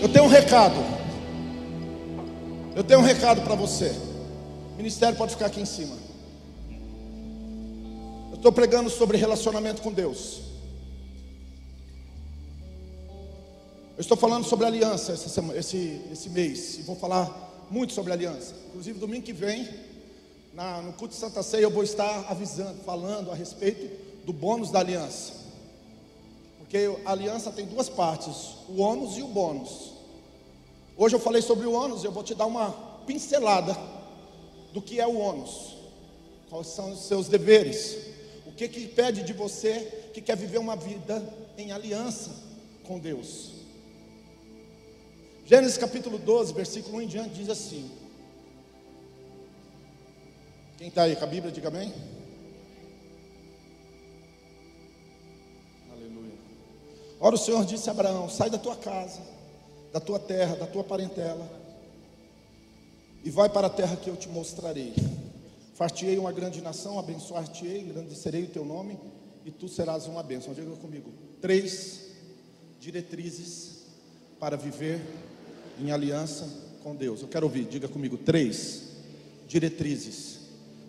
Eu 0.00 0.08
tenho 0.08 0.24
um 0.24 0.28
recado. 0.28 0.76
Eu 2.76 2.84
tenho 2.84 3.00
um 3.00 3.02
recado 3.02 3.42
para 3.42 3.56
você. 3.56 3.88
O 4.74 4.76
ministério 4.76 5.16
pode 5.16 5.32
ficar 5.32 5.46
aqui 5.46 5.60
em 5.60 5.66
cima. 5.66 5.96
Eu 8.30 8.36
estou 8.36 8.52
pregando 8.52 8.88
sobre 8.88 9.18
relacionamento 9.18 9.82
com 9.82 9.92
Deus. 9.92 10.42
Eu 13.96 14.00
estou 14.00 14.16
falando 14.16 14.44
sobre 14.44 14.64
aliança 14.64 15.12
esse, 15.12 15.40
esse, 15.56 16.00
esse 16.12 16.30
mês. 16.30 16.78
E 16.78 16.82
vou 16.82 16.94
falar 16.94 17.66
muito 17.68 17.92
sobre 17.92 18.12
aliança. 18.12 18.54
Inclusive, 18.68 19.00
domingo 19.00 19.24
que 19.24 19.32
vem, 19.32 19.68
na, 20.54 20.80
no 20.80 20.92
culto 20.92 21.14
de 21.14 21.20
Santa 21.20 21.42
Ceia, 21.42 21.62
eu 21.62 21.70
vou 21.70 21.82
estar 21.82 22.26
avisando, 22.28 22.80
falando 22.84 23.32
a 23.32 23.34
respeito 23.34 24.24
do 24.24 24.32
bônus 24.32 24.70
da 24.70 24.78
aliança. 24.78 25.37
Porque 26.68 27.00
a 27.06 27.12
aliança 27.12 27.50
tem 27.50 27.64
duas 27.64 27.88
partes: 27.88 28.56
o 28.68 28.82
ônus 28.82 29.16
e 29.16 29.22
o 29.22 29.28
bônus. 29.28 29.94
Hoje 30.98 31.16
eu 31.16 31.20
falei 31.20 31.40
sobre 31.40 31.66
o 31.66 31.72
ônus, 31.72 32.04
eu 32.04 32.12
vou 32.12 32.22
te 32.22 32.34
dar 32.34 32.44
uma 32.44 32.72
pincelada 33.06 33.74
do 34.74 34.82
que 34.82 35.00
é 35.00 35.06
o 35.06 35.16
ônus. 35.16 35.78
Quais 36.50 36.66
são 36.66 36.92
os 36.92 37.00
seus 37.00 37.26
deveres? 37.26 37.96
O 38.46 38.52
que 38.52 38.68
que 38.68 38.86
pede 38.86 39.22
de 39.22 39.32
você 39.32 40.10
que 40.12 40.20
quer 40.20 40.36
viver 40.36 40.58
uma 40.58 40.76
vida 40.76 41.22
em 41.56 41.72
aliança 41.72 42.32
com 42.86 42.98
Deus? 42.98 43.52
Gênesis 45.46 45.78
capítulo 45.78 46.18
12, 46.18 46.52
versículo 46.52 46.98
1 46.98 47.00
em 47.00 47.06
diante 47.06 47.34
diz 47.34 47.48
assim: 47.48 47.90
Quem 50.76 50.88
está 50.88 51.04
aí 51.04 51.16
com 51.16 51.24
a 51.24 51.28
Bíblia, 51.28 51.50
diga 51.50 51.68
amém. 51.68 51.94
Ora, 57.20 57.34
o 57.34 57.38
Senhor 57.38 57.64
disse 57.64 57.88
a 57.88 57.92
Abraão: 57.92 58.28
Sai 58.28 58.48
da 58.48 58.58
tua 58.58 58.76
casa, 58.76 59.20
da 59.92 60.00
tua 60.00 60.18
terra, 60.18 60.56
da 60.56 60.66
tua 60.66 60.84
parentela, 60.84 61.48
e 63.24 63.30
vai 63.30 63.48
para 63.48 63.66
a 63.66 63.70
terra 63.70 63.96
que 63.96 64.08
eu 64.08 64.16
te 64.16 64.28
mostrarei. 64.28 64.94
Fartiei 65.74 66.18
uma 66.18 66.32
grande 66.32 66.60
nação, 66.60 66.98
abençoar-te-ei, 66.98 67.82
engrandecerei 67.82 68.44
o 68.44 68.48
teu 68.48 68.64
nome, 68.64 68.98
e 69.44 69.50
tu 69.50 69.68
serás 69.68 70.06
uma 70.06 70.22
bênção. 70.22 70.54
Diga 70.54 70.74
comigo: 70.76 71.10
três 71.40 72.06
diretrizes 72.80 73.78
para 74.38 74.56
viver 74.56 75.00
em 75.80 75.90
aliança 75.90 76.48
com 76.82 76.94
Deus. 76.94 77.22
Eu 77.22 77.28
quero 77.28 77.46
ouvir, 77.46 77.64
diga 77.64 77.88
comigo: 77.88 78.16
três 78.16 78.88
diretrizes 79.46 80.38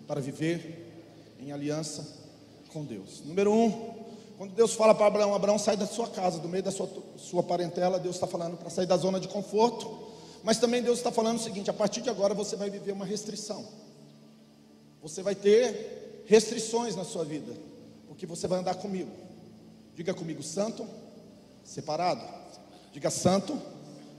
para 0.06 0.20
viver 0.20 0.86
em 1.40 1.52
aliança 1.52 2.06
com 2.68 2.84
Deus. 2.84 3.22
Número 3.24 3.52
um, 3.52 3.99
quando 4.40 4.54
Deus 4.54 4.72
fala 4.72 4.94
para 4.94 5.04
Abraão: 5.04 5.34
Abraão, 5.34 5.58
sai 5.58 5.76
da 5.76 5.86
sua 5.86 6.08
casa, 6.08 6.38
do 6.38 6.48
meio 6.48 6.62
da 6.62 6.70
sua, 6.70 6.88
sua 7.18 7.42
parentela, 7.42 7.98
Deus 7.98 8.16
está 8.16 8.26
falando 8.26 8.56
para 8.56 8.70
sair 8.70 8.86
da 8.86 8.96
zona 8.96 9.20
de 9.20 9.28
conforto, 9.28 10.08
mas 10.42 10.56
também 10.56 10.82
Deus 10.82 10.96
está 10.96 11.12
falando 11.12 11.36
o 11.36 11.42
seguinte: 11.42 11.68
a 11.68 11.74
partir 11.74 12.00
de 12.00 12.08
agora 12.08 12.32
você 12.32 12.56
vai 12.56 12.70
viver 12.70 12.92
uma 12.92 13.04
restrição, 13.04 13.68
você 15.02 15.22
vai 15.22 15.34
ter 15.34 16.24
restrições 16.24 16.96
na 16.96 17.04
sua 17.04 17.22
vida, 17.22 17.52
porque 18.08 18.24
você 18.24 18.48
vai 18.48 18.60
andar 18.60 18.76
comigo. 18.76 19.10
Diga 19.94 20.14
comigo, 20.14 20.42
santo, 20.42 20.88
separado. 21.62 22.24
Diga 22.94 23.10
santo, 23.10 23.60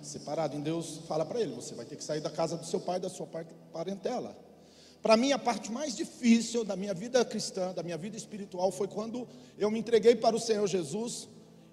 separado. 0.04 0.56
Em 0.56 0.62
Deus 0.62 1.00
fala 1.08 1.26
para 1.26 1.42
ele: 1.42 1.56
você 1.56 1.74
vai 1.74 1.88
ter 1.88 1.96
que 1.96 2.04
sair 2.04 2.22
da 2.22 2.30
casa 2.30 2.58
do 2.58 2.66
seu 2.68 2.80
pai, 2.80 3.00
da 3.00 3.10
sua 3.10 3.28
parentela. 3.74 4.38
Para 5.02 5.18
mim, 5.18 5.32
a 5.32 5.40
parte 5.40 5.72
mais 5.72 5.96
difícil 5.96 6.64
da 6.64 6.76
minha 6.76 6.94
vida 6.94 7.26
cristã, 7.26 7.74
da 7.74 7.82
minha 7.82 7.98
vida 7.98 8.16
espiritual, 8.16 8.72
foi 8.72 8.88
quando 8.88 9.28
eu 9.58 9.72
me 9.72 9.80
entreguei 9.80 10.16
para 10.16 10.36
o 10.36 10.40
Senhor 10.40 10.68
Jesus 10.68 11.28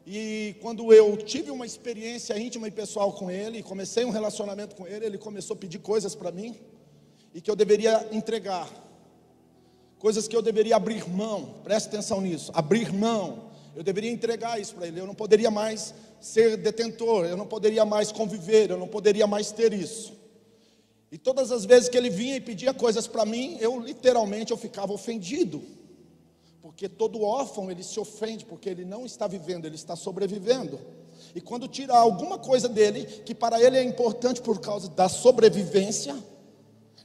e 0.07 0.57
quando 0.63 0.91
eu 0.95 1.15
tive 1.19 1.51
uma 1.51 1.67
experiência 1.67 2.39
íntima 2.39 2.67
e 2.67 2.71
pessoal 2.71 3.13
com 3.13 3.31
Ele, 3.31 3.63
comecei 3.63 4.07
um 4.07 4.11
relacionamento 4.11 4.75
com 4.75 4.87
Ele, 4.87 5.05
Ele 5.05 5.19
começou 5.19 5.55
a 5.55 5.59
pedir 5.59 5.79
coisas 5.81 6.15
para 6.15 6.33
mim 6.33 6.57
e 7.35 7.43
que 7.43 7.51
eu 7.51 7.55
deveria 7.55 8.09
entregar, 8.11 8.67
coisas 9.99 10.27
que 10.27 10.35
eu 10.35 10.41
deveria 10.41 10.77
abrir 10.77 11.07
mão, 11.07 11.57
preste 11.63 11.89
atenção 11.89 12.23
nisso, 12.23 12.51
abrir 12.55 12.91
mão, 12.91 13.51
eu 13.77 13.83
deveria 13.83 14.11
entregar 14.11 14.59
isso 14.59 14.75
para 14.75 14.87
Ele, 14.87 14.99
eu 14.99 15.07
não 15.07 15.15
poderia 15.15 15.51
mais 15.51 15.95
ser 16.19 16.57
detentor, 16.57 17.27
eu 17.27 17.37
não 17.37 17.47
poderia 17.47 17.85
mais 17.85 18.11
conviver, 18.11 18.71
eu 18.71 18.79
não 18.79 18.89
poderia 18.89 19.27
mais 19.27 19.53
ter 19.53 19.75
isso. 19.75 20.18
E 21.11 21.17
todas 21.17 21.51
as 21.51 21.65
vezes 21.65 21.89
que 21.89 21.97
ele 21.97 22.11
vinha 22.11 22.37
e 22.37 22.41
pedia 22.41 22.75
coisas 22.75 23.07
para 23.07 23.25
mim, 23.25 23.57
eu 23.61 23.81
literalmente 23.81 24.51
eu 24.51 24.57
ficava 24.57 24.93
ofendido. 24.93 25.63
Porque 26.61 26.89
todo 26.89 27.23
órfão 27.23 27.71
ele 27.71 27.83
se 27.83 27.99
ofende 27.99 28.45
porque 28.45 28.69
ele 28.69 28.85
não 28.85 29.07
está 29.07 29.27
vivendo, 29.27 29.65
ele 29.65 29.75
está 29.75 29.97
sobrevivendo. 29.97 30.79
E 31.35 31.41
quando 31.41 31.67
tira 31.67 31.97
alguma 31.97 32.39
coisa 32.39 32.69
dele 32.69 33.05
que 33.05 33.35
para 33.35 33.61
ele 33.61 33.77
é 33.77 33.83
importante 33.83 34.43
por 34.43 34.61
causa 34.61 34.89
da 34.89 35.09
sobrevivência, 35.09 36.17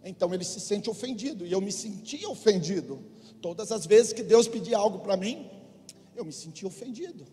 então 0.03 0.33
ele 0.33 0.43
se 0.43 0.59
sente 0.59 0.89
ofendido. 0.89 1.45
E 1.45 1.51
eu 1.51 1.61
me 1.61 1.71
sentia 1.71 2.29
ofendido. 2.29 2.99
Todas 3.41 3.71
as 3.71 3.85
vezes 3.85 4.11
que 4.11 4.23
Deus 4.23 4.47
pedia 4.47 4.77
algo 4.77 4.99
para 4.99 5.15
mim, 5.15 5.49
eu 6.15 6.25
me 6.25 6.33
sentia 6.33 6.67
ofendido. 6.67 7.25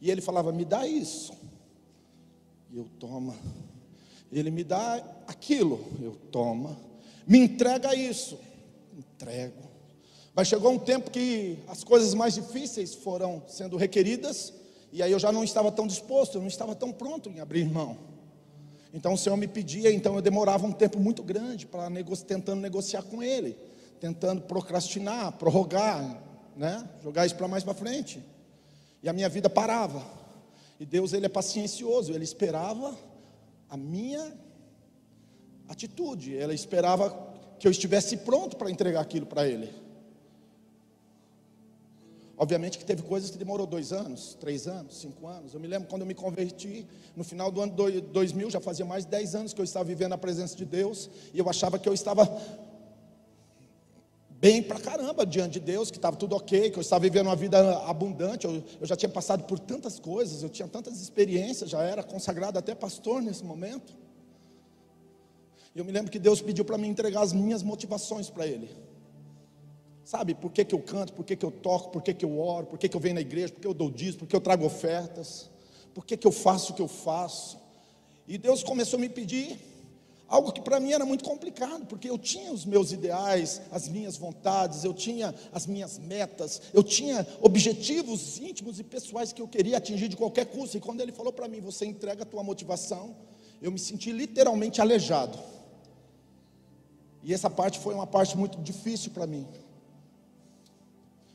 E 0.00 0.10
ele 0.10 0.20
falava: 0.20 0.52
"Me 0.52 0.64
dá 0.64 0.86
isso". 0.86 1.32
E 2.70 2.76
eu 2.76 2.88
toma 2.98 3.34
ele 4.32 4.50
me 4.50 4.62
dá 4.62 5.02
aquilo, 5.26 5.84
eu 6.00 6.16
tomo. 6.30 6.76
Me 7.26 7.38
entrega 7.38 7.94
isso, 7.94 8.38
entrego. 8.96 9.68
Mas 10.34 10.48
chegou 10.48 10.70
um 10.70 10.78
tempo 10.78 11.10
que 11.10 11.58
as 11.66 11.82
coisas 11.82 12.14
mais 12.14 12.34
difíceis 12.34 12.94
foram 12.94 13.42
sendo 13.48 13.76
requeridas, 13.76 14.52
e 14.92 15.02
aí 15.02 15.10
eu 15.10 15.18
já 15.18 15.32
não 15.32 15.42
estava 15.42 15.72
tão 15.72 15.86
disposto, 15.86 16.36
eu 16.36 16.40
não 16.40 16.48
estava 16.48 16.74
tão 16.74 16.92
pronto 16.92 17.28
em 17.28 17.40
abrir 17.40 17.68
mão. 17.68 17.96
Então 18.92 19.12
o 19.12 19.18
Senhor 19.18 19.36
me 19.36 19.46
pedia, 19.46 19.92
então 19.92 20.14
eu 20.14 20.22
demorava 20.22 20.66
um 20.66 20.72
tempo 20.72 20.98
muito 20.98 21.22
grande 21.22 21.66
para 21.66 21.90
nego 21.90 22.16
tentando 22.16 22.60
negociar 22.60 23.02
com 23.02 23.22
Ele, 23.22 23.56
tentando 24.00 24.42
procrastinar, 24.42 25.32
prorrogar, 25.32 26.22
né? 26.56 26.88
jogar 27.02 27.26
isso 27.26 27.34
para 27.34 27.48
mais 27.48 27.64
para 27.64 27.74
frente. 27.74 28.22
E 29.02 29.08
a 29.08 29.12
minha 29.12 29.28
vida 29.28 29.50
parava. 29.50 30.04
E 30.80 30.86
Deus 30.86 31.12
ele 31.12 31.26
é 31.26 31.28
paciencioso, 31.28 32.12
ele 32.12 32.24
esperava 32.24 32.96
a 33.68 33.76
minha 33.76 34.36
atitude. 35.68 36.36
Ela 36.36 36.54
esperava 36.54 37.10
que 37.58 37.66
eu 37.66 37.70
estivesse 37.70 38.18
pronto 38.18 38.56
para 38.56 38.70
entregar 38.70 39.00
aquilo 39.00 39.26
para 39.26 39.46
ele. 39.46 39.70
Obviamente 42.40 42.78
que 42.78 42.84
teve 42.84 43.02
coisas 43.02 43.30
que 43.30 43.36
demorou 43.36 43.66
dois 43.66 43.92
anos, 43.92 44.36
três 44.38 44.68
anos, 44.68 45.00
cinco 45.00 45.26
anos. 45.26 45.54
Eu 45.54 45.58
me 45.58 45.66
lembro 45.66 45.88
quando 45.88 46.02
eu 46.02 46.06
me 46.06 46.14
converti, 46.14 46.86
no 47.16 47.24
final 47.24 47.50
do 47.50 47.60
ano 47.60 47.72
2000, 48.00 48.48
já 48.48 48.60
fazia 48.60 48.84
mais 48.84 49.04
de 49.04 49.10
dez 49.10 49.34
anos 49.34 49.52
que 49.52 49.60
eu 49.60 49.64
estava 49.64 49.84
vivendo 49.84 50.12
a 50.12 50.18
presença 50.18 50.56
de 50.56 50.64
Deus, 50.64 51.10
e 51.34 51.38
eu 51.40 51.48
achava 51.48 51.80
que 51.80 51.88
eu 51.88 51.92
estava 51.92 52.24
bem 54.40 54.62
pra 54.62 54.78
caramba 54.78 55.26
diante 55.26 55.54
de 55.54 55.60
Deus, 55.60 55.90
que 55.90 55.98
estava 55.98 56.16
tudo 56.16 56.36
ok, 56.36 56.70
que 56.70 56.78
eu 56.78 56.80
estava 56.80 57.02
vivendo 57.02 57.26
uma 57.26 57.36
vida 57.36 57.78
abundante, 57.80 58.46
eu, 58.46 58.62
eu, 58.80 58.86
já 58.86 58.96
tinha 58.96 59.08
passado 59.08 59.44
por 59.44 59.58
tantas 59.58 59.98
coisas, 59.98 60.42
eu 60.42 60.48
tinha 60.48 60.68
tantas 60.68 61.00
experiências, 61.00 61.70
já 61.70 61.82
era 61.82 62.02
consagrado 62.02 62.58
até 62.58 62.74
pastor 62.74 63.20
nesse 63.20 63.44
momento. 63.44 63.96
E 65.74 65.78
eu 65.78 65.84
me 65.84 65.92
lembro 65.92 66.10
que 66.10 66.18
Deus 66.18 66.40
pediu 66.40 66.64
para 66.64 66.78
mim 66.78 66.88
entregar 66.88 67.22
as 67.22 67.32
minhas 67.32 67.62
motivações 67.62 68.30
para 68.30 68.46
Ele. 68.46 68.70
Sabe, 70.04 70.34
por 70.34 70.50
que, 70.50 70.64
que 70.64 70.74
eu 70.74 70.80
canto, 70.80 71.12
por 71.12 71.24
que, 71.24 71.36
que 71.36 71.44
eu 71.44 71.50
toco, 71.50 71.90
por 71.90 72.02
que, 72.02 72.14
que 72.14 72.24
eu 72.24 72.40
oro, 72.40 72.66
por 72.66 72.78
que, 72.78 72.88
que 72.88 72.96
eu 72.96 73.00
venho 73.00 73.16
na 73.16 73.20
igreja, 73.20 73.52
por 73.52 73.60
que 73.60 73.66
eu 73.66 73.74
dou 73.74 73.90
dízimo, 73.90 74.20
por 74.20 74.26
que 74.26 74.36
eu 74.36 74.40
trago 74.40 74.64
ofertas, 74.64 75.50
por 75.92 76.06
que, 76.06 76.16
que 76.16 76.26
eu 76.26 76.32
faço 76.32 76.72
o 76.72 76.76
que 76.76 76.80
eu 76.80 76.88
faço. 76.88 77.58
E 78.26 78.38
Deus 78.38 78.62
começou 78.62 78.96
a 78.96 79.00
me 79.00 79.08
pedir 79.08 79.58
Algo 80.28 80.52
que 80.52 80.60
para 80.60 80.78
mim 80.78 80.92
era 80.92 81.06
muito 81.06 81.24
complicado, 81.24 81.86
porque 81.86 82.10
eu 82.10 82.18
tinha 82.18 82.52
os 82.52 82.66
meus 82.66 82.92
ideais, 82.92 83.62
as 83.72 83.88
minhas 83.88 84.18
vontades, 84.18 84.84
eu 84.84 84.92
tinha 84.92 85.34
as 85.52 85.66
minhas 85.66 85.98
metas, 85.98 86.60
eu 86.74 86.84
tinha 86.84 87.26
objetivos 87.40 88.38
íntimos 88.38 88.78
e 88.78 88.84
pessoais 88.84 89.32
que 89.32 89.40
eu 89.40 89.48
queria 89.48 89.78
atingir 89.78 90.06
de 90.06 90.18
qualquer 90.18 90.44
custo. 90.44 90.76
E 90.76 90.80
quando 90.80 91.00
ele 91.00 91.12
falou 91.12 91.32
para 91.32 91.48
mim, 91.48 91.62
você 91.62 91.86
entrega 91.86 92.24
a 92.24 92.26
tua 92.26 92.42
motivação, 92.42 93.16
eu 93.62 93.72
me 93.72 93.78
senti 93.78 94.12
literalmente 94.12 94.82
aleijado. 94.82 95.38
E 97.22 97.32
essa 97.32 97.48
parte 97.48 97.78
foi 97.78 97.94
uma 97.94 98.06
parte 98.06 98.36
muito 98.36 98.60
difícil 98.60 99.12
para 99.12 99.26
mim. 99.26 99.46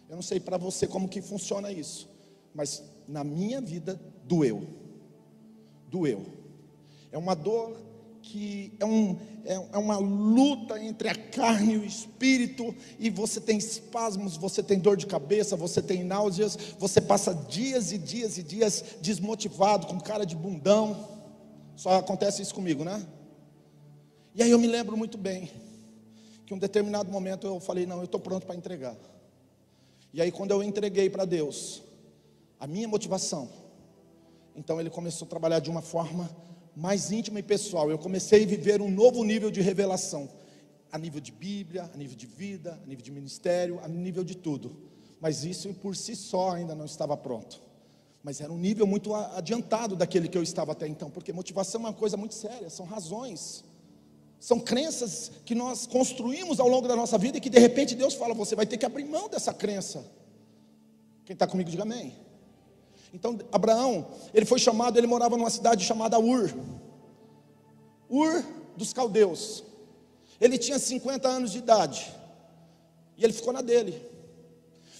Eu 0.08 0.16
não 0.16 0.24
sei 0.24 0.40
para 0.40 0.58
você 0.58 0.86
como 0.86 1.10
que 1.10 1.20
funciona 1.20 1.72
isso, 1.72 2.08
mas 2.54 2.84
na 3.08 3.24
minha 3.24 3.60
vida 3.60 4.00
doeu. 4.26 4.68
Doeu. 5.90 6.28
É 7.12 7.18
uma 7.18 7.34
dor 7.34 7.76
que 8.24 8.74
é, 8.80 8.86
um, 8.86 9.20
é, 9.44 9.54
é, 9.54 9.78
uma 9.78 9.98
luta 9.98 10.82
entre 10.82 11.10
a 11.10 11.14
carne 11.14 11.74
e 11.74 11.78
o 11.78 11.86
espírito, 11.86 12.74
e 12.98 13.10
você 13.10 13.42
tem 13.42 13.58
espasmos, 13.58 14.38
você 14.38 14.64
tem 14.64 14.80
dor 14.80 14.96
de 14.96 15.06
cabeça, 15.06 15.58
você 15.58 15.82
tem 15.82 16.06
náuseas, 16.06 16.58
você 16.80 17.02
passa 17.02 17.36
dias 17.36 17.92
e 17.92 17.98
dias 17.98 18.38
e 18.38 18.44
dias 18.44 18.84
desmotivado, 19.02 19.88
com 19.88 20.00
cara 20.00 20.26
de 20.26 20.38
bundão. 20.38 21.10
Só 21.76 21.98
acontece 21.98 22.42
isso 22.42 22.56
comigo, 22.56 22.86
né? 22.86 23.06
E 24.34 24.42
aí 24.42 24.50
eu 24.50 24.58
me 24.58 24.68
lembro 24.68 24.96
muito 24.96 25.18
bem 25.18 25.52
que 26.46 26.54
um 26.54 26.58
determinado 26.58 27.12
momento 27.12 27.46
eu 27.46 27.60
falei: 27.60 27.86
Não, 27.86 27.98
eu 27.98 28.06
estou 28.06 28.22
pronto 28.22 28.46
para 28.46 28.56
entregar. 28.56 28.96
E 30.14 30.22
aí, 30.22 30.32
quando 30.32 30.52
eu 30.52 30.64
entreguei 30.64 31.10
para 31.10 31.26
Deus 31.26 31.82
a 32.58 32.68
minha 32.68 32.88
motivação, 32.88 33.50
Então 34.56 34.80
ele 34.80 34.90
começou 34.90 35.26
a 35.26 35.30
trabalhar 35.30 35.60
de 35.60 35.70
uma 35.70 35.82
forma 35.82 36.30
mais 36.76 37.12
íntima 37.12 37.40
e 37.40 37.44
pessoal. 37.44 37.90
Eu 37.90 37.98
comecei 37.98 38.44
a 38.44 38.48
viver 38.48 38.82
um 38.82 38.90
novo 38.90 39.24
nível 39.24 39.52
de 39.52 39.62
revelação, 39.62 40.30
a 40.92 40.98
nível 40.98 41.20
de 41.20 41.32
Bíblia, 41.32 41.90
a 41.94 41.98
nível 41.98 42.16
de 42.16 42.26
vida, 42.26 42.80
a 42.84 42.88
nível 42.88 43.04
de 43.04 43.12
ministério, 43.12 43.80
a 43.84 43.88
nível 43.88 44.24
de 44.24 44.36
tudo. 44.36 44.76
Mas 45.20 45.44
isso 45.44 45.74
por 45.76 45.96
si 45.96 46.16
só 46.16 46.52
ainda 46.52 46.76
não 46.76 46.86
estava 46.86 47.16
pronto. 47.16 47.62
Mas 48.24 48.40
era 48.40 48.52
um 48.52 48.58
nível 48.58 48.88
muito 48.88 49.14
adiantado 49.14 49.96
daquele 49.96 50.28
que 50.28 50.38
eu 50.38 50.44
estava 50.44 50.72
até 50.72 50.88
então, 50.88 51.10
porque 51.10 51.34
motivação 51.34 51.82
é 51.82 51.86
uma 51.86 51.94
coisa 51.94 52.16
muito 52.16 52.34
séria, 52.34 52.70
são 52.70 52.86
razões. 52.86 53.64
São 54.40 54.60
crenças 54.60 55.32
que 55.46 55.56
nós 55.56 55.86
construímos 55.86 56.60
ao 56.60 56.68
longo 56.68 56.88
da 56.88 56.96
nossa 56.96 57.18
vida 57.18 57.38
e 57.38 57.42
que 57.42 57.50
de 57.50 57.60
repente 57.60 57.96
Deus 57.96 58.14
fala: 58.14 58.34
você 58.34 58.56
vai 58.56 58.66
ter 58.66 58.78
que 58.78 58.86
abrir 58.86 59.06
mão 59.06 59.30
dessa 59.30 59.54
crença. 59.54 60.06
Quem 61.26 61.34
está 61.34 61.48
comigo, 61.48 61.70
diga 61.70 61.84
amém. 61.84 62.14
Então, 63.14 63.38
Abraão, 63.52 64.08
ele 64.34 64.46
foi 64.46 64.58
chamado, 64.58 64.98
ele 64.98 65.06
morava 65.06 65.38
numa 65.38 65.52
cidade 65.52 65.86
chamada 65.86 66.20
Ur. 66.20 66.52
Ur 68.10 68.44
dos 68.76 68.92
caldeus. 68.92 69.64
Ele 70.42 70.58
tinha 70.58 70.80
50 70.80 71.28
anos 71.28 71.52
de 71.52 71.60
idade. 71.60 72.12
E 73.16 73.24
ele 73.24 73.32
ficou 73.32 73.54
na 73.54 73.62
dele. 73.62 74.02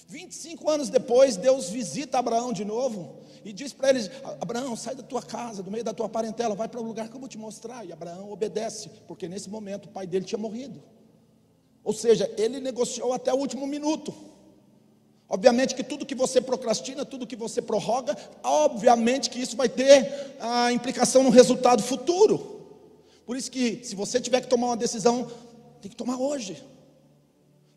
25 0.08 0.70
anos 0.70 0.88
depois, 0.88 1.36
Deus 1.36 1.68
visita 1.68 2.18
Abraão 2.18 2.52
de 2.52 2.64
novo 2.64 3.16
e 3.44 3.52
diz 3.52 3.72
para 3.72 3.90
ele: 3.90 4.08
Abraão, 4.40 4.76
sai 4.76 4.94
da 4.94 5.02
tua 5.02 5.22
casa, 5.22 5.62
do 5.62 5.70
meio 5.70 5.82
da 5.82 5.92
tua 5.92 6.08
parentela, 6.08 6.54
vai 6.54 6.68
para 6.68 6.80
o 6.80 6.84
lugar 6.84 7.08
que 7.08 7.16
eu 7.16 7.20
vou 7.20 7.28
te 7.28 7.36
mostrar. 7.36 7.84
E 7.84 7.92
Abraão 7.92 8.30
obedece, 8.30 8.90
porque 9.08 9.28
nesse 9.28 9.50
momento 9.50 9.86
o 9.86 9.88
pai 9.88 10.06
dele 10.06 10.24
tinha 10.24 10.38
morrido. 10.38 10.82
Ou 11.82 11.92
seja, 11.92 12.32
ele 12.38 12.60
negociou 12.60 13.12
até 13.12 13.32
o 13.34 13.36
último 13.36 13.66
minuto. 13.66 14.14
Obviamente 15.28 15.74
que 15.74 15.82
tudo 15.82 16.04
que 16.04 16.14
você 16.14 16.40
procrastina, 16.40 17.04
tudo 17.04 17.26
que 17.26 17.36
você 17.36 17.62
prorroga, 17.62 18.16
obviamente 18.42 19.30
que 19.30 19.40
isso 19.40 19.56
vai 19.56 19.68
ter 19.68 20.36
a 20.38 20.70
implicação 20.70 21.22
no 21.22 21.30
resultado 21.30 21.82
futuro. 21.82 22.54
Por 23.24 23.36
isso 23.36 23.50
que 23.50 23.82
se 23.84 23.94
você 23.94 24.20
tiver 24.20 24.42
que 24.42 24.48
tomar 24.48 24.68
uma 24.68 24.76
decisão, 24.76 25.30
tem 25.80 25.90
que 25.90 25.96
tomar 25.96 26.18
hoje. 26.18 26.62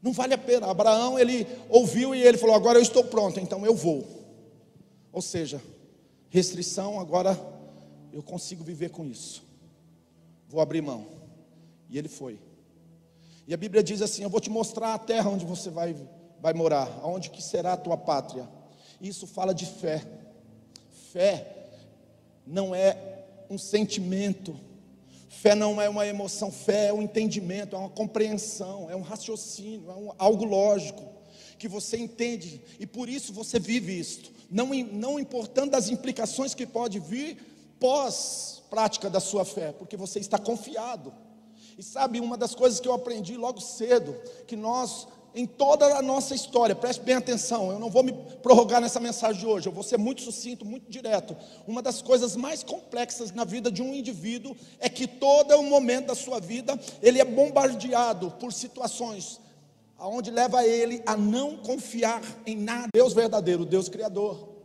Não 0.02 0.12
vale 0.12 0.34
a 0.34 0.38
pena. 0.38 0.68
Abraão, 0.68 1.18
ele 1.18 1.48
ouviu 1.70 2.14
e 2.14 2.22
ele 2.22 2.38
falou: 2.38 2.56
"Agora 2.56 2.78
eu 2.78 2.84
estou 2.84 3.04
pronto, 3.04 3.40
então 3.40 3.66
eu 3.66 3.74
vou". 3.74 4.06
Ou 5.12 5.22
seja, 5.22 5.62
restrição, 6.30 7.00
agora 7.00 7.40
eu 8.12 8.22
consigo 8.22 8.64
viver 8.64 8.90
com 8.90 9.06
isso. 9.06 9.44
Vou 10.50 10.62
abrir 10.62 10.82
mão. 10.82 11.08
E 11.90 11.98
ele 11.98 12.10
foi. 12.10 12.40
E 13.48 13.54
a 13.54 13.58
Bíblia 13.58 13.82
diz 13.82 14.02
assim: 14.02 14.24
"Eu 14.24 14.30
vou 14.30 14.42
te 14.42 14.50
mostrar 14.50 14.94
a 14.94 15.00
terra 15.00 15.30
onde 15.30 15.46
você 15.46 15.70
vai 15.70 15.96
vai 16.42 16.54
morar? 16.54 16.88
Aonde 17.02 17.30
que 17.30 17.42
será 17.42 17.74
a 17.74 17.78
tua 17.78 17.98
pátria? 17.98 18.48
Isso 19.02 19.28
fala 19.28 19.54
de 19.54 19.66
fé. 19.66 20.06
Fé 21.12 21.56
não 22.46 22.74
é 22.74 23.26
um 23.50 23.58
sentimento. 23.58 24.60
Fé 25.30 25.54
não 25.54 25.80
é 25.80 25.88
uma 25.88 26.08
emoção, 26.08 26.52
fé 26.52 26.88
é 26.88 26.94
um 26.94 27.02
entendimento, 27.02 27.76
é 27.76 27.80
uma 27.80 27.90
compreensão, 27.90 28.90
é 28.90 28.96
um 28.96 29.02
raciocínio, 29.02 29.92
é 29.92 29.94
um, 29.94 30.12
algo 30.18 30.44
lógico 30.44 31.04
que 31.60 31.68
você 31.68 31.96
entende 31.96 32.60
e 32.80 32.88
por 32.88 33.08
isso 33.08 33.32
você 33.32 33.60
vive 33.60 33.98
isto, 34.00 34.32
não, 34.50 34.68
não 34.92 35.20
importando 35.20 35.76
as 35.76 35.90
implicações 35.90 36.56
que 36.56 36.66
pode 36.66 37.00
vir 37.00 37.38
pós 37.80 38.64
prática 38.70 39.10
da 39.10 39.20
sua 39.20 39.46
fé, 39.46 39.72
porque 39.72 39.96
você 39.96 40.20
está 40.20 40.38
confiado. 40.38 41.14
E 41.78 41.84
sabe, 41.84 42.20
uma 42.20 42.36
das 42.36 42.56
coisas 42.56 42.80
que 42.80 42.88
eu 42.88 42.94
aprendi 42.94 43.38
logo 43.38 43.62
cedo, 43.62 44.16
que 44.48 44.56
nós 44.56 45.08
em 45.38 45.46
toda 45.46 45.86
a 45.98 46.02
nossa 46.02 46.34
história, 46.34 46.76
preste 46.76 47.02
bem 47.04 47.14
atenção, 47.14 47.72
eu 47.72 47.78
não 47.78 47.92
vou 47.92 48.02
me 48.02 48.12
prorrogar 48.42 48.82
nessa 48.82 49.00
mensagem 49.00 49.40
de 49.40 49.46
hoje, 49.46 49.70
eu 49.70 49.72
vou 49.72 49.84
ser 49.84 49.98
muito 49.98 50.24
sucinto, 50.24 50.66
muito 50.66 50.90
direto. 50.90 51.38
Uma 51.68 51.80
das 51.80 52.02
coisas 52.02 52.36
mais 52.36 52.64
complexas 52.64 53.32
na 53.32 53.44
vida 53.44 53.72
de 53.72 53.84
um 53.84 53.94
indivíduo 53.94 54.56
é 54.80 54.90
que 54.90 55.06
todo 55.06 55.56
o 55.56 55.62
momento 55.62 56.08
da 56.08 56.16
sua 56.16 56.40
vida 56.40 56.80
ele 57.04 57.22
é 57.22 57.26
bombardeado 57.26 58.32
por 58.32 58.52
situações 58.52 59.40
aonde 59.96 60.32
leva 60.32 60.66
ele 60.66 61.04
a 61.06 61.16
não 61.16 61.58
confiar 61.58 62.22
em 62.46 62.56
nada, 62.56 62.88
Deus 62.94 63.14
verdadeiro, 63.14 63.64
Deus 63.64 63.90
criador. 63.90 64.58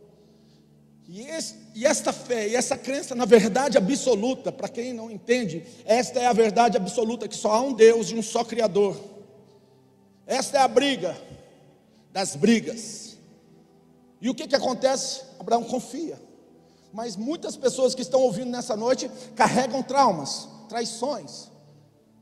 E, 1.07 1.21
esse, 1.21 1.55
e, 1.75 1.85
esta 1.85 2.13
fé 2.13 2.47
e 2.47 2.55
essa 2.55 2.77
crença 2.77 3.13
na 3.13 3.25
verdade 3.25 3.77
absoluta, 3.77 4.51
para 4.51 4.69
quem 4.69 4.93
não 4.93 5.11
entende, 5.11 5.63
esta 5.85 6.19
é 6.19 6.25
a 6.25 6.33
verdade 6.33 6.77
absoluta 6.77 7.27
que 7.27 7.35
só 7.35 7.51
há 7.51 7.61
um 7.61 7.73
Deus 7.73 8.09
e 8.09 8.15
um 8.15 8.23
só 8.23 8.43
Criador. 8.43 9.12
Esta 10.25 10.57
é 10.57 10.61
a 10.61 10.67
briga 10.67 11.17
das 12.11 12.35
brigas. 12.35 13.17
E 14.21 14.29
o 14.29 14.35
que, 14.35 14.47
que 14.47 14.55
acontece? 14.55 15.21
Abraão 15.39 15.63
confia. 15.63 16.21
Mas 16.93 17.15
muitas 17.15 17.57
pessoas 17.57 17.95
que 17.95 18.01
estão 18.01 18.21
ouvindo 18.21 18.49
nessa 18.49 18.75
noite 18.75 19.09
carregam 19.35 19.81
traumas, 19.81 20.47
traições, 20.69 21.49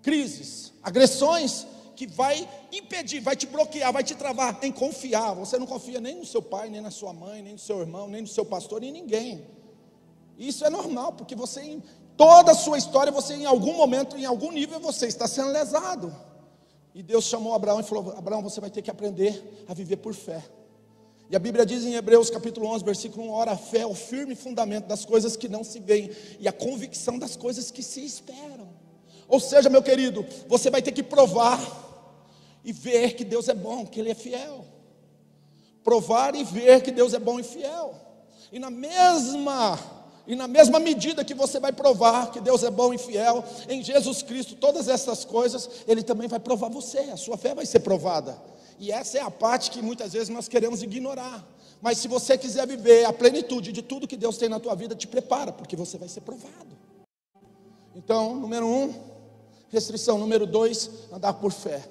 crises, 0.02 0.74
agressões 0.82 1.68
que 1.96 2.08
vai 2.08 2.50
impedir, 2.72 3.20
vai 3.20 3.36
te 3.36 3.46
bloquear, 3.46 3.94
vai 3.94 4.04
te 4.04 4.16
travar 4.16 4.58
em 4.64 4.72
confiar. 4.72 5.36
Você 5.36 5.60
não 5.60 5.68
confia 5.68 6.00
nem 6.00 6.16
no 6.16 6.26
seu 6.26 6.42
pai, 6.42 6.70
nem 6.70 6.82
na 6.82 6.90
sua 6.90 7.14
mãe, 7.14 7.42
nem 7.44 7.54
no 7.54 7.60
seu 7.60 7.82
irmão, 7.82 8.08
nem 8.08 8.22
no 8.22 8.28
seu 8.28 8.46
pastor, 8.46 8.82
nem 8.82 8.92
ninguém. 8.92 9.46
Isso 10.38 10.66
é 10.66 10.70
normal, 10.70 11.14
porque 11.14 11.36
você 11.36 11.62
em 11.62 11.84
toda 12.18 12.54
a 12.54 12.56
sua 12.56 12.78
história, 12.78 13.12
você 13.12 13.36
em 13.36 13.46
algum 13.46 13.74
momento, 13.74 14.18
em 14.18 14.26
algum 14.26 14.52
nível, 14.52 14.80
você 14.80 15.06
está 15.06 15.28
sendo 15.28 15.52
lesado. 15.52 16.16
E 16.94 17.02
Deus 17.02 17.26
chamou 17.26 17.54
Abraão 17.54 17.80
e 17.80 17.84
falou: 17.84 18.14
Abraão, 18.18 18.42
você 18.42 18.60
vai 18.60 18.70
ter 18.70 18.82
que 18.82 18.92
aprender 18.92 19.64
a 19.68 19.74
viver 19.74 19.98
por 19.98 20.14
fé. 20.14 20.44
E 21.30 21.36
a 21.36 21.40
Bíblia 21.40 21.66
diz 21.66 21.86
em 21.86 21.94
Hebreus 21.94 22.30
capítulo 22.30 22.68
11, 22.68 22.84
versículo 22.84 23.26
1: 23.28 23.32
Ora, 23.32 23.52
a 23.52 23.58
fé 23.58 23.80
é 23.80 23.86
o 23.86 23.96
firme 23.96 24.36
fundamento 24.36 24.88
das 24.88 25.06
coisas 25.06 25.38
que 25.38 25.48
não 25.48 25.64
se 25.64 25.80
veem 25.80 26.12
e 26.40 26.48
a 26.48 26.52
convicção 26.52 27.18
das 27.18 27.36
coisas 27.36 27.72
que 27.72 27.82
se 27.82 28.04
esperam. 28.04 28.70
Ou 29.28 29.40
seja, 29.40 29.70
meu 29.70 29.82
querido, 29.82 30.26
você 30.48 30.70
vai 30.70 30.82
ter 30.82 30.92
que 30.92 31.02
provar 31.02 31.60
e 32.66 32.74
ver 32.74 33.16
que 33.16 33.24
Deus 33.24 33.48
é 33.48 33.54
bom, 33.54 33.86
que 33.86 34.00
Ele 34.02 34.12
é 34.12 34.16
fiel. 34.16 34.66
Provar 35.84 36.36
e 36.36 36.44
ver 36.44 36.84
que 36.84 36.92
Deus 36.92 37.14
é 37.14 37.20
bom 37.20 37.40
e 37.40 37.44
fiel. 37.44 37.96
E 38.52 38.60
na 38.60 38.70
mesma 38.70 39.80
e 40.32 40.36
na 40.36 40.48
mesma 40.48 40.80
medida 40.80 41.26
que 41.26 41.34
você 41.34 41.60
vai 41.60 41.74
provar 41.74 42.32
que 42.32 42.40
Deus 42.40 42.64
é 42.64 42.72
bom 42.72 42.94
e 42.94 42.98
fiel 42.98 43.44
em 43.68 43.84
Jesus 43.84 44.22
Cristo, 44.22 44.56
todas 44.56 44.88
essas 44.88 45.26
coisas, 45.26 45.70
Ele 45.86 46.02
também 46.02 46.30
vai 46.30 46.40
provar 46.40 46.70
você, 46.70 47.00
a 47.00 47.18
sua 47.18 47.36
fé 47.36 47.54
vai 47.54 47.66
ser 47.66 47.82
provada. 47.82 48.42
E 48.80 48.94
essa 48.94 49.18
é 49.18 49.22
a 49.22 49.30
parte 49.30 49.70
que 49.70 49.82
muitas 49.82 50.14
vezes 50.14 50.30
nós 50.30 50.48
queremos 50.48 50.82
ignorar. 50.82 51.46
Mas 51.82 51.98
se 51.98 52.08
você 52.08 52.38
quiser 52.38 52.66
viver 52.66 53.04
a 53.04 53.12
plenitude 53.12 53.74
de 53.74 53.82
tudo 53.82 54.08
que 54.08 54.16
Deus 54.16 54.38
tem 54.38 54.48
na 54.48 54.58
tua 54.58 54.74
vida, 54.74 54.96
te 54.96 55.06
prepara, 55.06 55.52
porque 55.52 55.76
você 55.76 55.98
vai 55.98 56.08
ser 56.08 56.22
provado. 56.22 56.78
Então, 57.94 58.34
número 58.34 58.66
um, 58.66 58.94
restrição. 59.68 60.18
Número 60.18 60.48
dois, 60.48 60.90
andar 61.12 61.34
por 61.34 61.52
fé. 61.52 61.84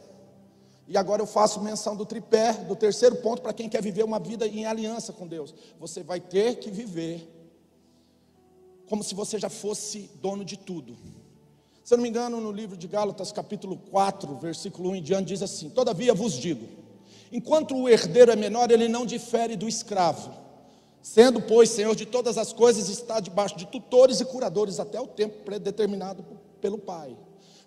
E 0.89 0.97
agora 0.97 1.21
eu 1.21 1.27
faço 1.27 1.61
menção 1.61 1.95
do 1.95 2.07
tripé, 2.07 2.55
do 2.55 2.75
terceiro 2.75 3.17
ponto, 3.17 3.43
para 3.43 3.53
quem 3.53 3.69
quer 3.69 3.83
viver 3.83 4.03
uma 4.03 4.19
vida 4.19 4.47
em 4.47 4.65
aliança 4.65 5.13
com 5.13 5.27
Deus. 5.27 5.55
Você 5.79 6.03
vai 6.03 6.21
ter 6.21 6.55
que 6.55 6.71
viver 6.71 7.37
como 8.91 9.05
se 9.05 9.15
você 9.15 9.39
já 9.39 9.49
fosse 9.49 10.11
dono 10.21 10.45
de 10.45 10.57
tudo. 10.57 10.97
Se 11.85 11.95
eu 11.95 11.97
não 11.97 12.03
me 12.03 12.09
engano, 12.09 12.41
no 12.41 12.51
livro 12.51 12.77
de 12.77 12.89
Gálatas, 12.89 13.31
capítulo 13.31 13.77
4, 13.77 14.37
versículo 14.39 14.91
1 14.91 14.97
em 14.97 15.03
diante, 15.03 15.29
diz 15.29 15.43
assim: 15.43 15.71
Todavia 15.71 16.13
vos 16.13 16.33
digo, 16.33 16.67
enquanto 17.31 17.77
o 17.77 17.89
herdeiro 17.89 18.33
é 18.33 18.37
menor, 18.37 18.69
ele 18.73 18.89
não 18.89 19.07
difere 19.07 19.55
do 19.55 19.69
escravo, 19.69 20.33
sendo, 21.01 21.41
pois, 21.41 21.71
senhor 21.71 21.95
de 21.95 22.05
todas 22.05 22.37
as 22.37 22.53
coisas, 22.53 22.89
está 22.89 23.21
debaixo 23.21 23.57
de 23.57 23.67
tutores 23.67 24.21
e 24.21 24.25
curadores 24.25 24.81
até 24.81 25.01
o 25.01 25.07
tempo 25.07 25.45
predeterminado 25.45 26.25
pelo 26.61 26.77
Pai. 26.77 27.17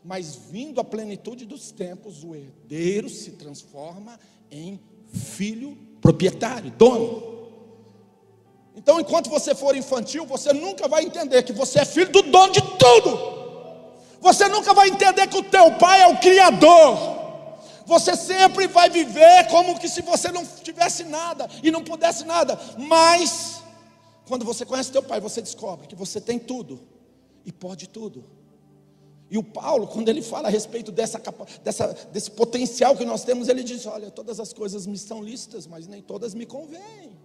Mas 0.03 0.35
vindo 0.51 0.81
a 0.81 0.83
plenitude 0.83 1.45
dos 1.45 1.71
tempos, 1.71 2.21
o 2.25 2.35
herdeiro 2.35 3.07
se 3.07 3.31
transforma 3.31 4.19
em 4.51 4.77
filho 5.07 5.77
proprietário, 6.01 6.69
dono. 6.77 7.32
Então, 8.75 8.99
enquanto 8.99 9.29
você 9.29 9.53
for 9.53 9.75
infantil, 9.75 10.25
você 10.25 10.51
nunca 10.51 10.87
vai 10.87 11.03
entender 11.03 11.43
que 11.43 11.53
você 11.53 11.79
é 11.79 11.85
filho 11.85 12.11
do 12.11 12.21
dono 12.23 12.51
de 12.51 12.61
tudo. 12.61 13.33
Você 14.19 14.47
nunca 14.47 14.73
vai 14.73 14.87
entender 14.89 15.27
que 15.27 15.37
o 15.37 15.43
teu 15.43 15.71
pai 15.73 16.01
é 16.01 16.07
o 16.07 16.17
criador. 16.17 17.13
Você 17.85 18.15
sempre 18.15 18.67
vai 18.67 18.89
viver 18.89 19.47
como 19.49 19.77
que 19.77 19.89
se 19.89 20.01
você 20.01 20.31
não 20.31 20.45
tivesse 20.45 21.03
nada 21.03 21.49
e 21.61 21.69
não 21.69 21.83
pudesse 21.83 22.23
nada. 22.23 22.57
Mas 22.77 23.61
quando 24.25 24.45
você 24.45 24.65
conhece 24.65 24.91
teu 24.91 25.03
pai, 25.03 25.19
você 25.19 25.41
descobre 25.41 25.87
que 25.87 25.95
você 25.95 26.19
tem 26.21 26.39
tudo 26.39 26.79
e 27.45 27.51
pode 27.51 27.87
tudo. 27.87 28.23
E 29.29 29.37
o 29.37 29.43
Paulo, 29.43 29.87
quando 29.87 30.09
ele 30.09 30.21
fala 30.21 30.47
a 30.47 30.51
respeito 30.51 30.91
dessa, 30.91 31.21
dessa, 31.63 31.87
desse 32.11 32.31
potencial 32.31 32.95
que 32.95 33.03
nós 33.03 33.23
temos, 33.23 33.49
ele 33.49 33.63
diz: 33.63 33.85
Olha, 33.85 34.09
todas 34.09 34.39
as 34.39 34.53
coisas 34.53 34.85
me 34.87 34.97
são 34.97 35.21
lícitas, 35.21 35.67
mas 35.67 35.87
nem 35.87 36.01
todas 36.01 36.33
me 36.33 36.45
convêm. 36.45 37.17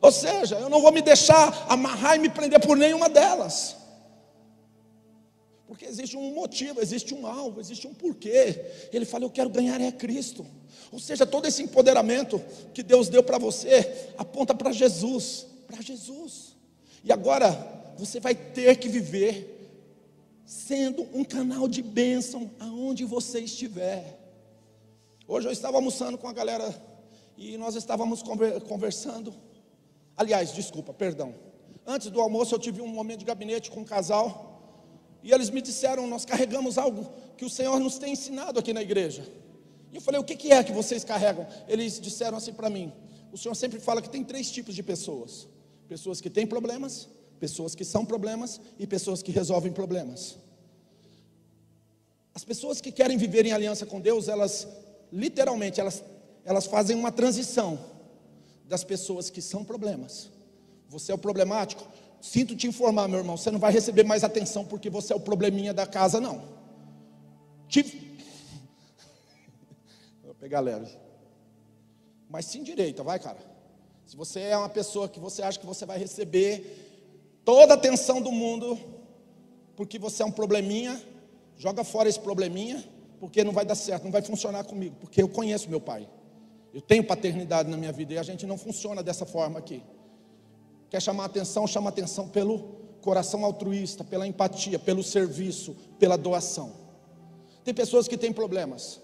Ou 0.00 0.12
seja, 0.12 0.56
eu 0.56 0.68
não 0.68 0.80
vou 0.80 0.92
me 0.92 1.00
deixar 1.00 1.66
amarrar 1.68 2.16
e 2.16 2.18
me 2.18 2.28
prender 2.28 2.60
por 2.60 2.76
nenhuma 2.76 3.08
delas. 3.08 3.76
Porque 5.66 5.86
existe 5.86 6.16
um 6.16 6.34
motivo, 6.34 6.80
existe 6.80 7.14
um 7.14 7.26
alvo, 7.26 7.60
existe 7.60 7.86
um 7.86 7.94
porquê. 7.94 8.88
Ele 8.92 9.04
fala: 9.04 9.24
Eu 9.24 9.30
quero 9.30 9.50
ganhar 9.50 9.80
é 9.80 9.90
Cristo. 9.90 10.46
Ou 10.92 10.98
seja, 10.98 11.26
todo 11.26 11.46
esse 11.46 11.62
empoderamento 11.62 12.40
que 12.72 12.82
Deus 12.82 13.08
deu 13.08 13.22
para 13.22 13.38
você 13.38 14.10
aponta 14.16 14.54
para 14.54 14.70
Jesus, 14.70 15.46
para 15.66 15.82
Jesus. 15.82 16.54
E 17.02 17.12
agora 17.12 17.50
você 17.96 18.20
vai 18.20 18.34
ter 18.34 18.76
que 18.76 18.88
viver 18.88 19.50
sendo 20.46 21.08
um 21.12 21.24
canal 21.24 21.66
de 21.66 21.82
bênção 21.82 22.50
aonde 22.60 23.04
você 23.04 23.40
estiver. 23.40 24.20
Hoje 25.26 25.48
eu 25.48 25.52
estava 25.52 25.78
almoçando 25.78 26.18
com 26.18 26.28
a 26.28 26.32
galera 26.32 26.74
e 27.36 27.56
nós 27.56 27.74
estávamos 27.74 28.22
conversando. 28.68 29.34
Aliás, 30.16 30.52
desculpa, 30.52 30.92
perdão. 30.92 31.34
Antes 31.86 32.10
do 32.10 32.20
almoço 32.20 32.54
eu 32.54 32.58
tive 32.58 32.80
um 32.80 32.88
momento 32.88 33.20
de 33.20 33.24
gabinete 33.24 33.70
com 33.70 33.80
um 33.80 33.84
casal 33.84 34.54
e 35.22 35.32
eles 35.32 35.50
me 35.50 35.60
disseram: 35.60 36.06
Nós 36.06 36.24
carregamos 36.24 36.78
algo 36.78 37.10
que 37.36 37.44
o 37.44 37.50
Senhor 37.50 37.78
nos 37.80 37.98
tem 37.98 38.12
ensinado 38.12 38.58
aqui 38.58 38.72
na 38.72 38.82
igreja. 38.82 39.26
E 39.92 39.96
eu 39.96 40.00
falei: 40.00 40.20
O 40.20 40.24
que, 40.24 40.52
é 40.52 40.62
que 40.62 40.72
vocês 40.72 41.04
carregam? 41.04 41.46
Eles 41.68 42.00
disseram 42.00 42.38
assim 42.38 42.52
para 42.52 42.70
mim: 42.70 42.92
O 43.32 43.36
Senhor 43.36 43.54
sempre 43.54 43.80
fala 43.80 44.00
que 44.00 44.08
tem 44.08 44.24
três 44.24 44.50
tipos 44.50 44.74
de 44.74 44.82
pessoas: 44.82 45.48
pessoas 45.88 46.20
que 46.20 46.30
têm 46.30 46.46
problemas, 46.46 47.08
pessoas 47.40 47.74
que 47.74 47.84
são 47.84 48.04
problemas 48.04 48.60
e 48.78 48.86
pessoas 48.86 49.22
que 49.22 49.32
resolvem 49.32 49.72
problemas. 49.72 50.36
As 52.34 52.44
pessoas 52.44 52.80
que 52.80 52.90
querem 52.90 53.16
viver 53.16 53.46
em 53.46 53.52
aliança 53.52 53.86
com 53.86 54.00
Deus, 54.00 54.28
elas 54.28 54.66
literalmente 55.12 55.80
elas, 55.80 56.02
elas 56.44 56.66
fazem 56.66 56.96
uma 56.96 57.12
transição 57.12 57.78
das 58.64 58.84
pessoas 58.84 59.30
que 59.30 59.42
são 59.42 59.64
problemas. 59.64 60.30
Você 60.88 61.12
é 61.12 61.14
o 61.14 61.18
problemático. 61.18 61.86
Sinto 62.20 62.56
te 62.56 62.66
informar, 62.66 63.08
meu 63.08 63.18
irmão, 63.18 63.36
você 63.36 63.50
não 63.50 63.58
vai 63.58 63.72
receber 63.72 64.04
mais 64.04 64.24
atenção 64.24 64.64
porque 64.64 64.88
você 64.88 65.12
é 65.12 65.16
o 65.16 65.20
probleminha 65.20 65.74
da 65.74 65.86
casa, 65.86 66.20
não. 66.20 66.42
Te... 67.68 67.82
Vou 70.24 70.34
pegar 70.34 70.60
leve. 70.60 70.96
Mas 72.28 72.46
sim 72.46 72.62
direita, 72.62 73.02
vai, 73.02 73.18
cara. 73.18 73.38
Se 74.06 74.16
você 74.16 74.40
é 74.40 74.56
uma 74.56 74.68
pessoa 74.68 75.08
que 75.08 75.20
você 75.20 75.42
acha 75.42 75.58
que 75.58 75.66
você 75.66 75.84
vai 75.84 75.98
receber 75.98 77.40
toda 77.44 77.74
a 77.74 77.76
atenção 77.76 78.20
do 78.20 78.32
mundo 78.32 78.78
porque 79.76 79.98
você 79.98 80.22
é 80.22 80.26
um 80.26 80.30
probleminha, 80.30 81.00
joga 81.56 81.84
fora 81.84 82.08
esse 82.08 82.20
probleminha, 82.20 82.82
porque 83.18 83.42
não 83.42 83.52
vai 83.52 83.64
dar 83.64 83.74
certo, 83.74 84.04
não 84.04 84.12
vai 84.12 84.22
funcionar 84.22 84.64
comigo, 84.64 84.96
porque 85.00 85.22
eu 85.22 85.28
conheço 85.28 85.68
meu 85.68 85.80
pai. 85.80 86.08
Eu 86.74 86.80
tenho 86.80 87.04
paternidade 87.04 87.70
na 87.70 87.76
minha 87.76 87.92
vida 87.92 88.14
e 88.14 88.18
a 88.18 88.22
gente 88.24 88.44
não 88.44 88.58
funciona 88.58 89.00
dessa 89.00 89.24
forma 89.24 89.60
aqui. 89.60 89.80
Quer 90.90 91.00
chamar 91.00 91.26
atenção, 91.26 91.68
chama 91.68 91.88
atenção 91.88 92.28
pelo 92.28 92.58
coração 93.00 93.44
altruísta, 93.44 94.02
pela 94.02 94.26
empatia, 94.26 94.76
pelo 94.76 95.00
serviço, 95.00 95.76
pela 96.00 96.18
doação. 96.18 96.72
Tem 97.62 97.72
pessoas 97.72 98.08
que 98.08 98.16
têm 98.16 98.32
problemas. 98.32 99.00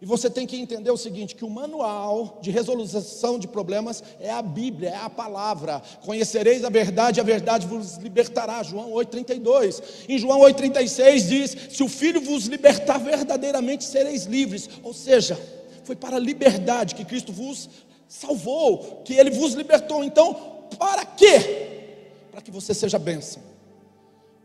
E 0.00 0.06
você 0.06 0.30
tem 0.30 0.46
que 0.46 0.56
entender 0.56 0.90
o 0.90 0.96
seguinte: 0.96 1.34
que 1.34 1.44
o 1.44 1.50
manual 1.50 2.38
de 2.40 2.52
resolução 2.52 3.40
de 3.40 3.48
problemas 3.48 4.04
é 4.20 4.30
a 4.30 4.40
Bíblia, 4.40 4.90
é 4.90 4.96
a 4.96 5.10
palavra. 5.10 5.82
Conhecereis 6.02 6.64
a 6.64 6.70
verdade, 6.70 7.20
a 7.20 7.24
verdade 7.24 7.66
vos 7.66 7.96
libertará. 7.96 8.62
João 8.62 8.92
8,32. 8.92 9.82
Em 10.08 10.16
João 10.16 10.40
8,36 10.42 11.28
diz: 11.28 11.56
Se 11.70 11.82
o 11.82 11.88
Filho 11.88 12.20
vos 12.20 12.46
libertar 12.46 12.98
verdadeiramente, 12.98 13.82
sereis 13.84 14.24
livres. 14.26 14.70
Ou 14.82 14.94
seja, 14.94 15.38
foi 15.84 15.96
para 15.96 16.16
a 16.16 16.20
liberdade 16.20 16.94
que 16.94 17.04
Cristo 17.04 17.32
vos 17.32 17.68
salvou, 18.08 19.02
que 19.04 19.14
Ele 19.14 19.30
vos 19.30 19.54
libertou. 19.54 20.02
Então, 20.02 20.34
para 20.78 21.04
quê? 21.04 21.86
Para 22.30 22.40
que 22.40 22.50
você 22.50 22.74
seja 22.74 22.98
bênção. 22.98 23.42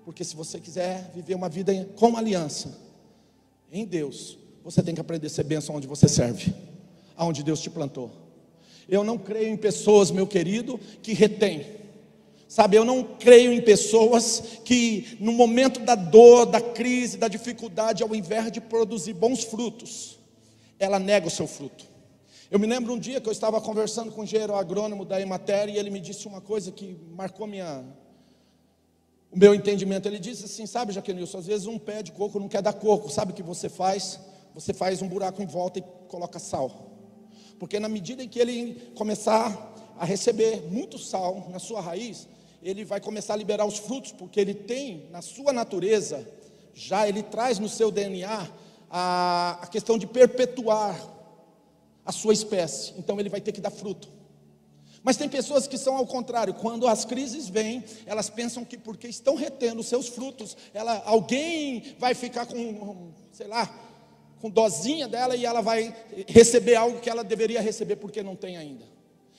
Porque 0.03 0.23
se 0.23 0.35
você 0.35 0.59
quiser 0.59 1.11
viver 1.13 1.35
uma 1.35 1.49
vida 1.49 1.73
com 1.95 2.15
aliança 2.15 2.77
em 3.71 3.85
Deus, 3.85 4.37
você 4.63 4.81
tem 4.83 4.93
que 4.93 5.01
aprender 5.01 5.27
a 5.27 5.29
ser 5.29 5.43
bênção 5.43 5.75
onde 5.75 5.87
você 5.87 6.07
serve, 6.07 6.53
aonde 7.17 7.43
Deus 7.43 7.59
te 7.59 7.69
plantou. 7.69 8.11
Eu 8.87 9.03
não 9.03 9.17
creio 9.17 9.49
em 9.49 9.57
pessoas, 9.57 10.11
meu 10.11 10.27
querido, 10.27 10.79
que 11.01 11.13
retêm. 11.13 11.65
Sabe, 12.47 12.77
eu 12.77 12.85
não 12.85 13.03
creio 13.03 13.51
em 13.51 13.61
pessoas 13.61 14.59
que 14.63 15.17
no 15.19 15.31
momento 15.31 15.79
da 15.79 15.95
dor, 15.95 16.45
da 16.45 16.61
crise, 16.61 17.17
da 17.17 17.27
dificuldade, 17.27 18.03
ao 18.03 18.15
invés 18.15 18.51
de 18.51 18.61
produzir 18.61 19.13
bons 19.13 19.43
frutos, 19.43 20.19
ela 20.79 20.99
nega 20.99 21.27
o 21.27 21.31
seu 21.31 21.47
fruto. 21.47 21.85
Eu 22.51 22.59
me 22.59 22.67
lembro 22.67 22.93
um 22.93 22.99
dia 22.99 23.19
que 23.19 23.27
eu 23.27 23.33
estava 23.33 23.59
conversando 23.59 24.11
com 24.11 24.21
o 24.21 24.23
engenheiro 24.23 24.55
agrônomo 24.55 25.03
da 25.03 25.19
Emater 25.19 25.69
e 25.69 25.77
ele 25.77 25.89
me 25.89 25.99
disse 25.99 26.27
uma 26.27 26.41
coisa 26.41 26.71
que 26.71 26.97
marcou 27.11 27.47
minha, 27.47 27.83
o 29.31 29.37
meu 29.37 29.55
entendimento. 29.55 30.07
Ele 30.07 30.19
disse 30.19 30.45
assim: 30.45 30.65
Sabe, 30.65 30.93
Jaquenilson, 30.93 31.39
às 31.39 31.47
vezes 31.47 31.65
um 31.65 31.79
pé 31.79 32.03
de 32.03 32.11
coco 32.11 32.39
não 32.39 32.47
quer 32.47 32.61
dar 32.61 32.73
coco. 32.73 33.09
Sabe 33.09 33.31
o 33.31 33.35
que 33.35 33.43
você 33.43 33.67
faz? 33.67 34.19
você 34.55 34.73
faz 34.73 35.01
um 35.01 35.07
buraco 35.09 35.43
em 35.43 35.45
volta 35.45 35.79
e 35.79 35.83
coloca 36.07 36.39
sal. 36.39 36.71
Porque 37.59 37.77
na 37.77 37.89
medida 37.89 38.23
em 38.23 38.29
que 38.29 38.39
ele 38.39 38.93
começar 38.95 39.73
a 39.99 40.05
receber 40.05 40.61
muito 40.71 40.97
sal 40.97 41.49
na 41.51 41.59
sua 41.59 41.81
raiz, 41.81 42.25
ele 42.63 42.85
vai 42.85 43.01
começar 43.01 43.33
a 43.33 43.37
liberar 43.37 43.65
os 43.65 43.77
frutos, 43.77 44.13
porque 44.13 44.39
ele 44.39 44.53
tem 44.53 45.09
na 45.11 45.21
sua 45.21 45.51
natureza, 45.51 46.25
já 46.73 47.07
ele 47.07 47.21
traz 47.21 47.59
no 47.59 47.67
seu 47.67 47.91
DNA 47.91 48.49
a, 48.89 49.59
a 49.61 49.67
questão 49.67 49.97
de 49.97 50.07
perpetuar 50.07 50.99
a 52.05 52.11
sua 52.11 52.33
espécie. 52.33 52.93
Então 52.97 53.19
ele 53.19 53.29
vai 53.29 53.41
ter 53.41 53.51
que 53.51 53.61
dar 53.61 53.71
fruto. 53.71 54.09
Mas 55.03 55.17
tem 55.17 55.29
pessoas 55.29 55.67
que 55.67 55.77
são 55.77 55.95
ao 55.95 56.07
contrário, 56.07 56.53
quando 56.55 56.87
as 56.87 57.05
crises 57.05 57.47
vêm, 57.47 57.83
elas 58.07 58.27
pensam 58.27 58.65
que 58.65 58.75
porque 58.75 59.07
estão 59.07 59.35
retendo 59.35 59.83
seus 59.83 60.07
frutos, 60.07 60.57
ela, 60.73 61.03
alguém 61.05 61.95
vai 61.99 62.15
ficar 62.15 62.47
com, 62.47 63.11
sei 63.31 63.45
lá, 63.45 63.71
com 64.41 64.49
dozinha 64.49 65.07
dela 65.07 65.35
e 65.35 65.45
ela 65.45 65.61
vai 65.61 65.95
receber 66.27 66.75
algo 66.75 66.99
que 66.99 67.09
ela 67.09 67.23
deveria 67.23 67.61
receber 67.61 67.97
porque 67.97 68.23
não 68.23 68.35
tem 68.35 68.57
ainda. 68.57 68.94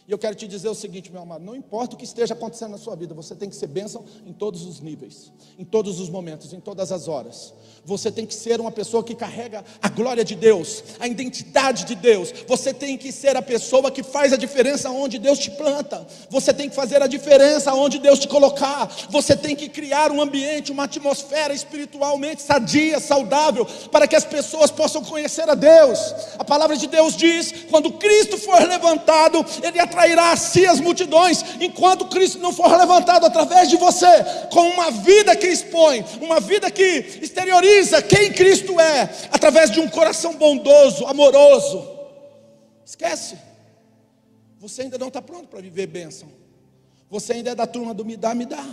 E 0.09 0.13
eu 0.13 0.19
quero 0.19 0.37
te 0.37 0.47
dizer 0.47 0.69
o 0.69 0.75
seguinte, 0.75 1.11
meu 1.11 1.23
amado: 1.23 1.45
não 1.45 1.57
importa 1.57 1.95
o 1.95 1.99
que 1.99 2.05
esteja 2.05 2.35
acontecendo 2.35 2.71
na 2.71 2.79
sua 2.79 2.95
vida, 2.95 3.13
você 3.13 3.35
tem 3.35 3.49
que 3.49 3.57
ser 3.57 3.67
bênção 3.67 4.05
em 4.25 4.33
todos 4.33 4.65
os 4.65 4.81
níveis, 4.81 5.33
em 5.59 5.65
todos 5.65 5.99
os 5.99 6.09
momentos, 6.09 6.53
em 6.53 6.61
todas 6.61 6.93
as 6.93 7.09
horas. 7.09 7.53
Você 7.85 8.11
tem 8.11 8.27
que 8.27 8.35
ser 8.35 8.61
uma 8.61 8.71
pessoa 8.71 9.03
que 9.03 9.15
carrega 9.15 9.65
a 9.81 9.89
glória 9.89 10.25
de 10.25 10.35
Deus, 10.35 10.83
a 10.99 11.07
identidade 11.07 11.85
de 11.85 11.95
Deus. 11.95 12.33
Você 12.47 12.73
tem 12.75 12.97
que 12.97 13.11
ser 13.13 13.37
a 13.37 13.43
pessoa 13.43 13.91
que 13.91 14.03
faz 14.03 14.33
a 14.33 14.37
diferença 14.37 14.91
onde 14.91 15.19
Deus 15.19 15.39
te 15.39 15.51
planta. 15.51 16.07
Você 16.31 16.53
tem 16.53 16.69
que 16.69 16.75
fazer 16.75 17.03
a 17.03 17.07
diferença 17.07 17.73
onde 17.75 17.99
Deus 17.99 18.19
te 18.19 18.29
colocar. 18.29 18.87
Você 19.11 19.37
tem 19.37 19.55
que 19.55 19.69
criar 19.69 20.11
um 20.11 20.21
ambiente, 20.21 20.73
uma 20.73 20.85
atmosfera 20.85 21.55
espiritualmente 21.55 22.43
sadia, 22.43 23.01
saudável, 23.01 23.65
para 23.91 24.07
que 24.07 24.17
as 24.17 24.25
pessoas 24.25 24.71
possam 24.71 25.03
conhecer 25.03 25.49
a 25.49 25.55
Deus. 25.55 25.99
A 26.39 26.45
palavra 26.45 26.77
de 26.77 26.87
Deus 26.87 27.17
diz: 27.17 27.67
quando 27.71 27.93
Cristo 27.93 28.37
for 28.37 28.61
levantado, 28.67 29.45
Ele 29.63 29.79
atrairá 29.97 30.33
a 30.33 30.37
si 30.37 30.67
as 30.67 30.79
multidões, 30.79 31.43
enquanto 31.59 32.07
Cristo 32.07 32.39
não 32.39 32.53
for 32.53 32.71
levantado 32.77 33.25
através 33.25 33.71
de 33.71 33.77
você, 33.77 34.07
com 34.53 34.61
uma 34.69 34.91
vida 34.91 35.35
que 35.35 35.47
expõe, 35.47 36.05
uma 36.21 36.39
vida 36.39 36.71
que 36.71 36.83
exterioriza 37.23 38.03
quem 38.03 38.31
Cristo 38.33 38.79
é, 38.79 39.09
através 39.33 39.71
de 39.71 39.81
um 39.81 39.89
coração 39.89 40.35
bondoso, 40.35 41.07
amoroso. 41.07 41.97
Esquece, 42.85 43.39
você 44.59 44.83
ainda 44.83 44.99
não 44.99 45.09
está 45.09 45.23
pronto 45.23 45.49
para 45.49 45.61
viver 45.61 45.87
bênção, 45.87 46.29
você 47.09 47.33
ainda 47.33 47.51
é 47.51 47.55
da 47.55 47.67
turma 47.67 47.95
do 47.95 48.05
me 48.05 48.17
dá, 48.17 48.35
me 48.35 48.45
dá, 48.45 48.65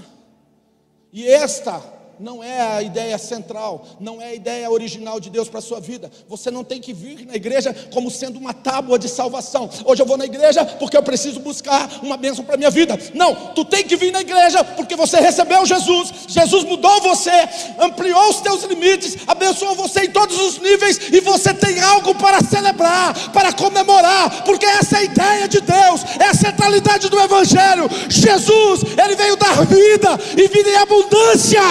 e 1.11 1.25
esta 1.27 1.81
não 2.19 2.43
é 2.43 2.61
a 2.61 2.81
ideia 2.81 3.17
central, 3.17 3.85
não 3.99 4.21
é 4.21 4.27
a 4.27 4.33
ideia 4.33 4.69
original 4.69 5.19
de 5.19 5.29
Deus 5.29 5.49
para 5.49 5.59
a 5.59 5.61
sua 5.61 5.79
vida. 5.79 6.11
Você 6.27 6.51
não 6.51 6.63
tem 6.63 6.79
que 6.79 6.93
vir 6.93 7.25
na 7.25 7.35
igreja 7.35 7.75
como 7.91 8.09
sendo 8.11 8.37
uma 8.39 8.53
tábua 8.53 8.99
de 8.99 9.09
salvação. 9.09 9.69
Hoje 9.85 10.01
eu 10.01 10.05
vou 10.05 10.17
na 10.17 10.25
igreja 10.25 10.65
porque 10.65 10.95
eu 10.95 11.03
preciso 11.03 11.39
buscar 11.39 11.89
uma 12.01 12.17
bênção 12.17 12.43
para 12.43 12.55
a 12.55 12.57
minha 12.57 12.69
vida. 12.69 12.97
Não, 13.13 13.53
tu 13.53 13.65
tem 13.65 13.83
que 13.83 13.95
vir 13.95 14.11
na 14.11 14.21
igreja 14.21 14.63
porque 14.63 14.95
você 14.95 15.19
recebeu 15.19 15.65
Jesus, 15.65 16.13
Jesus 16.27 16.63
mudou 16.63 17.01
você, 17.01 17.31
ampliou 17.79 18.29
os 18.29 18.41
teus 18.41 18.63
limites, 18.63 19.17
abençoou 19.27 19.75
você 19.75 20.05
em 20.05 20.11
todos 20.11 20.39
os 20.39 20.59
níveis 20.59 20.99
e 21.11 21.19
você 21.21 21.53
tem 21.53 21.79
algo 21.81 22.15
para 22.15 22.41
celebrar, 22.41 23.31
para 23.31 23.53
comemorar, 23.53 24.43
porque 24.43 24.65
essa 24.65 24.97
é 24.97 24.99
a 24.99 25.03
ideia 25.03 25.47
de 25.47 25.61
Deus, 25.61 26.01
é 26.19 26.27
a 26.27 26.33
centralidade 26.33 27.09
do 27.09 27.19
Evangelho. 27.19 27.89
Jesus, 28.09 28.81
Ele 28.97 29.15
veio 29.15 29.35
dar 29.35 29.65
vida 29.65 30.19
e 30.37 30.47
vida 30.47 30.69
em 30.69 30.75
abundância. 30.75 31.61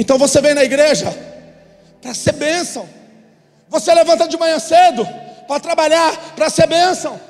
Então 0.00 0.16
você 0.16 0.40
vem 0.40 0.54
na 0.54 0.64
igreja 0.64 1.12
para 2.00 2.14
ser 2.14 2.32
bênção. 2.32 2.88
Você 3.68 3.92
levanta 3.92 4.26
de 4.26 4.34
manhã 4.38 4.58
cedo 4.58 5.06
para 5.46 5.60
trabalhar, 5.60 6.34
para 6.34 6.48
ser 6.48 6.66
bênção. 6.66 7.20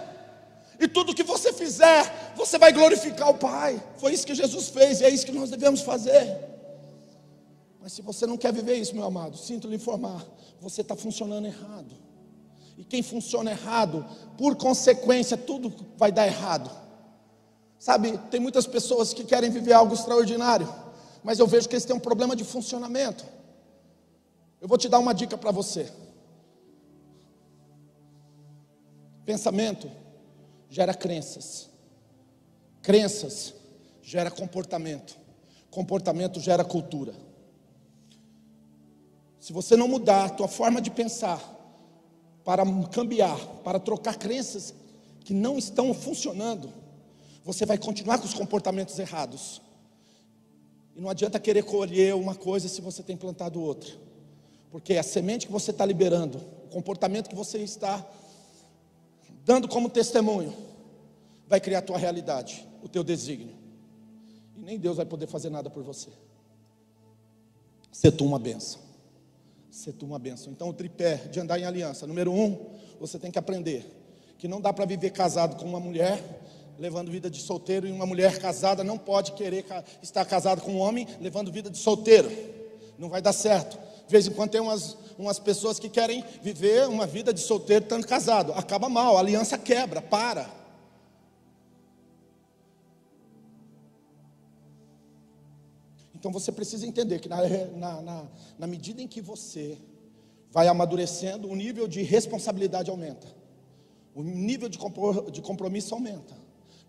E 0.79 0.87
tudo 0.87 1.13
que 1.13 1.25
você 1.25 1.53
fizer, 1.53 2.33
você 2.37 2.59
vai 2.59 2.73
glorificar 2.73 3.29
o 3.29 3.35
Pai. 3.35 3.83
Foi 3.97 4.13
isso 4.13 4.25
que 4.25 4.37
Jesus 4.37 4.69
fez 4.69 5.01
e 5.01 5.05
é 5.05 5.11
isso 5.11 5.27
que 5.27 5.33
nós 5.33 5.51
devemos 5.51 5.81
fazer. 5.81 6.39
Mas 7.83 7.93
se 7.93 8.03
você 8.03 8.25
não 8.25 8.37
quer 8.37 8.53
viver 8.53 8.77
isso, 8.77 8.95
meu 8.95 9.05
amado, 9.05 9.37
sinto 9.37 9.67
lhe 9.67 9.75
informar, 9.75 10.25
você 10.61 10.83
está 10.83 10.95
funcionando 10.95 11.47
errado. 11.47 11.93
E 12.79 12.85
quem 12.85 13.03
funciona 13.03 13.51
errado, 13.51 14.07
por 14.39 14.55
consequência, 14.55 15.37
tudo 15.37 15.75
vai 15.97 16.13
dar 16.13 16.25
errado. 16.25 16.71
Sabe, 17.81 18.17
tem 18.31 18.39
muitas 18.39 18.65
pessoas 18.65 19.13
que 19.13 19.25
querem 19.25 19.51
viver 19.51 19.73
algo 19.73 19.93
extraordinário 19.93 20.73
mas 21.23 21.39
eu 21.39 21.47
vejo 21.47 21.69
que 21.69 21.75
eles 21.75 21.85
têm 21.85 21.97
um 21.97 22.01
problema 22.01 22.35
de 22.35 22.45
funcionamento. 22.45 23.25
Eu 24.61 24.69
vou 24.69 24.79
te 24.79 24.89
dar 24.89 24.99
uma 24.99 25.13
dica 25.13 25.37
para 25.37 25.51
você. 25.51 25.91
Pensamento 29.25 29.91
gera 30.69 30.95
crenças. 30.95 31.69
Crenças 32.83 33.55
gera 34.03 34.31
comportamento. 34.31 35.17
Comportamento 35.71 36.41
gera 36.41 36.65
cultura. 36.65 37.15
Se 39.39 39.53
você 39.53 39.77
não 39.77 39.89
mudar 39.89 40.25
a 40.25 40.29
tua 40.29 40.49
forma 40.49 40.81
de 40.81 40.91
pensar 40.91 41.41
para 42.45 42.65
cambiar, 42.91 43.39
para 43.65 43.79
trocar 43.79 44.17
crenças 44.17 44.75
que 45.21 45.33
não 45.33 45.57
estão 45.57 45.95
funcionando, 45.95 46.73
você 47.45 47.65
vai 47.65 47.79
continuar 47.79 48.19
com 48.19 48.27
os 48.27 48.35
comportamentos 48.35 48.99
errados. 48.99 49.63
Não 51.01 51.09
adianta 51.09 51.41
querer 51.41 51.63
colher 51.63 52.15
uma 52.15 52.35
coisa 52.35 52.69
se 52.69 52.83
você 52.83 53.03
tem 53.03 53.17
plantado 53.17 53.59
outra. 53.59 53.91
Porque 54.71 54.99
a 54.99 55.03
semente 55.03 55.47
que 55.47 55.53
você 55.53 55.71
está 55.71 55.87
liberando, 55.87 56.37
o 56.67 56.69
comportamento 56.69 57.27
que 57.27 57.35
você 57.35 57.57
está 57.57 58.07
dando 59.47 59.67
como 59.67 59.89
testemunho, 59.89 60.55
vai 61.49 61.59
criar 61.59 61.79
a 61.79 61.83
tua 61.83 61.97
realidade, 61.97 62.69
o 62.83 62.89
teu 62.89 63.03
desígnio. 63.03 63.57
E 64.55 64.61
nem 64.61 64.79
Deus 64.79 64.99
vai 64.99 65.07
poder 65.07 65.27
fazer 65.27 65.49
nada 65.49 65.71
por 65.71 65.83
você. 65.83 66.11
Ser 67.91 68.13
tu 68.13 68.27
uma 68.27 68.39
benção. 68.39 68.83
Ser 69.71 69.95
tu 69.95 70.05
uma 70.05 70.19
benção. 70.19 70.53
Então 70.53 70.69
o 70.69 70.75
tripé 70.75 71.17
de 71.17 71.41
andar 71.41 71.59
em 71.59 71.65
aliança. 71.65 72.07
Número 72.07 72.31
um, 72.31 72.75
você 73.01 73.19
tem 73.19 73.31
que 73.31 73.39
aprender 73.39 73.87
que 74.37 74.47
não 74.47 74.61
dá 74.61 74.71
para 74.71 74.85
viver 74.85 75.13
casado 75.13 75.57
com 75.57 75.65
uma 75.65 75.81
mulher 75.81 76.40
levando 76.81 77.11
vida 77.11 77.29
de 77.29 77.41
solteiro 77.43 77.87
e 77.87 77.93
uma 77.93 78.07
mulher 78.07 78.39
casada 78.39 78.83
não 78.83 78.97
pode 78.97 79.33
querer 79.33 79.67
estar 80.03 80.25
casada 80.25 80.63
com 80.63 80.73
um 80.73 80.79
homem 80.79 81.07
levando 81.21 81.53
vida 81.53 81.69
de 81.69 81.77
solteiro. 81.77 82.31
Não 82.99 83.11
vai 83.11 83.21
dar 83.21 83.35
certo. 83.35 83.79
De 84.07 84.11
vez 84.11 84.27
em 84.27 84.33
quando 84.33 84.51
tem 84.51 84.61
umas, 84.63 84.97
umas 85.19 85.39
pessoas 85.39 85.79
que 85.79 85.91
querem 85.91 86.25
viver 86.43 86.89
uma 86.89 87.07
vida 87.07 87.35
de 87.35 87.41
solteiro 87.41 87.85
estando 87.85 88.07
casado. 88.07 88.53
Acaba 88.55 88.89
mal, 88.89 89.19
a 89.19 89.21
aliança 89.21 89.59
quebra, 89.59 90.01
para. 90.01 90.51
Então 96.15 96.33
você 96.33 96.51
precisa 96.51 96.87
entender 96.87 97.19
que 97.19 97.29
na, 97.29 97.47
na, 97.77 98.03
na, 98.03 98.27
na 98.59 98.67
medida 98.67 99.03
em 99.03 99.07
que 99.07 99.21
você 99.21 99.77
vai 100.51 100.67
amadurecendo, 100.67 101.47
o 101.49 101.55
nível 101.55 101.87
de 101.87 102.03
responsabilidade 102.03 102.91
aumenta, 102.91 103.29
o 104.15 104.23
nível 104.23 104.69
de 104.69 105.43
compromisso 105.43 105.95
aumenta. 105.95 106.40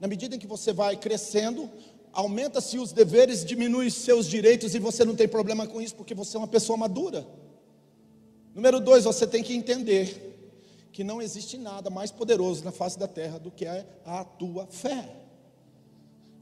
Na 0.01 0.07
medida 0.07 0.35
em 0.35 0.39
que 0.39 0.47
você 0.47 0.73
vai 0.73 0.97
crescendo, 0.97 1.69
aumenta-se 2.11 2.79
os 2.79 2.91
deveres, 2.91 3.45
diminui 3.45 3.91
seus 3.91 4.25
direitos 4.25 4.73
e 4.73 4.79
você 4.79 5.05
não 5.05 5.15
tem 5.15 5.27
problema 5.27 5.67
com 5.67 5.79
isso, 5.79 5.93
porque 5.93 6.15
você 6.15 6.37
é 6.37 6.39
uma 6.39 6.47
pessoa 6.47 6.75
madura. 6.75 7.23
Número 8.55 8.79
dois, 8.79 9.03
você 9.03 9.27
tem 9.27 9.43
que 9.43 9.53
entender 9.53 10.89
que 10.91 11.03
não 11.03 11.21
existe 11.21 11.55
nada 11.55 11.91
mais 11.91 12.09
poderoso 12.09 12.65
na 12.65 12.71
face 12.71 12.97
da 12.97 13.07
terra 13.07 13.37
do 13.37 13.51
que 13.51 13.67
a 14.03 14.23
tua 14.39 14.65
fé. 14.65 15.07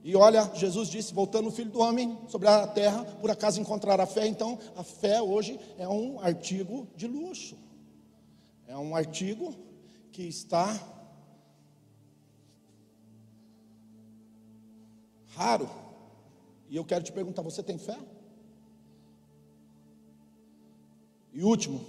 E 0.05 0.15
olha, 0.15 0.49
Jesus 0.55 0.87
disse, 0.87 1.13
voltando 1.13 1.49
o 1.49 1.51
filho 1.51 1.69
do 1.69 1.81
homem 1.81 2.17
sobre 2.29 2.47
a 2.47 2.65
terra, 2.65 3.03
por 3.03 3.29
acaso 3.29 3.59
encontrar 3.59 3.99
a 3.99 4.05
fé. 4.05 4.25
Então, 4.25 4.57
a 4.77 4.85
fé 4.85 5.21
hoje 5.21 5.59
é 5.77 5.85
um 5.85 6.17
artigo 6.21 6.87
de 6.95 7.07
luxo. 7.07 7.57
É 8.65 8.77
um 8.77 8.95
artigo 8.95 9.53
que 10.13 10.23
está 10.23 10.98
raro. 15.35 15.69
E 16.69 16.75
eu 16.75 16.85
quero 16.85 17.03
te 17.03 17.11
perguntar: 17.11 17.41
você 17.41 17.63
tem 17.63 17.77
fé? 17.77 17.97
E 21.33 21.43
último, 21.43 21.85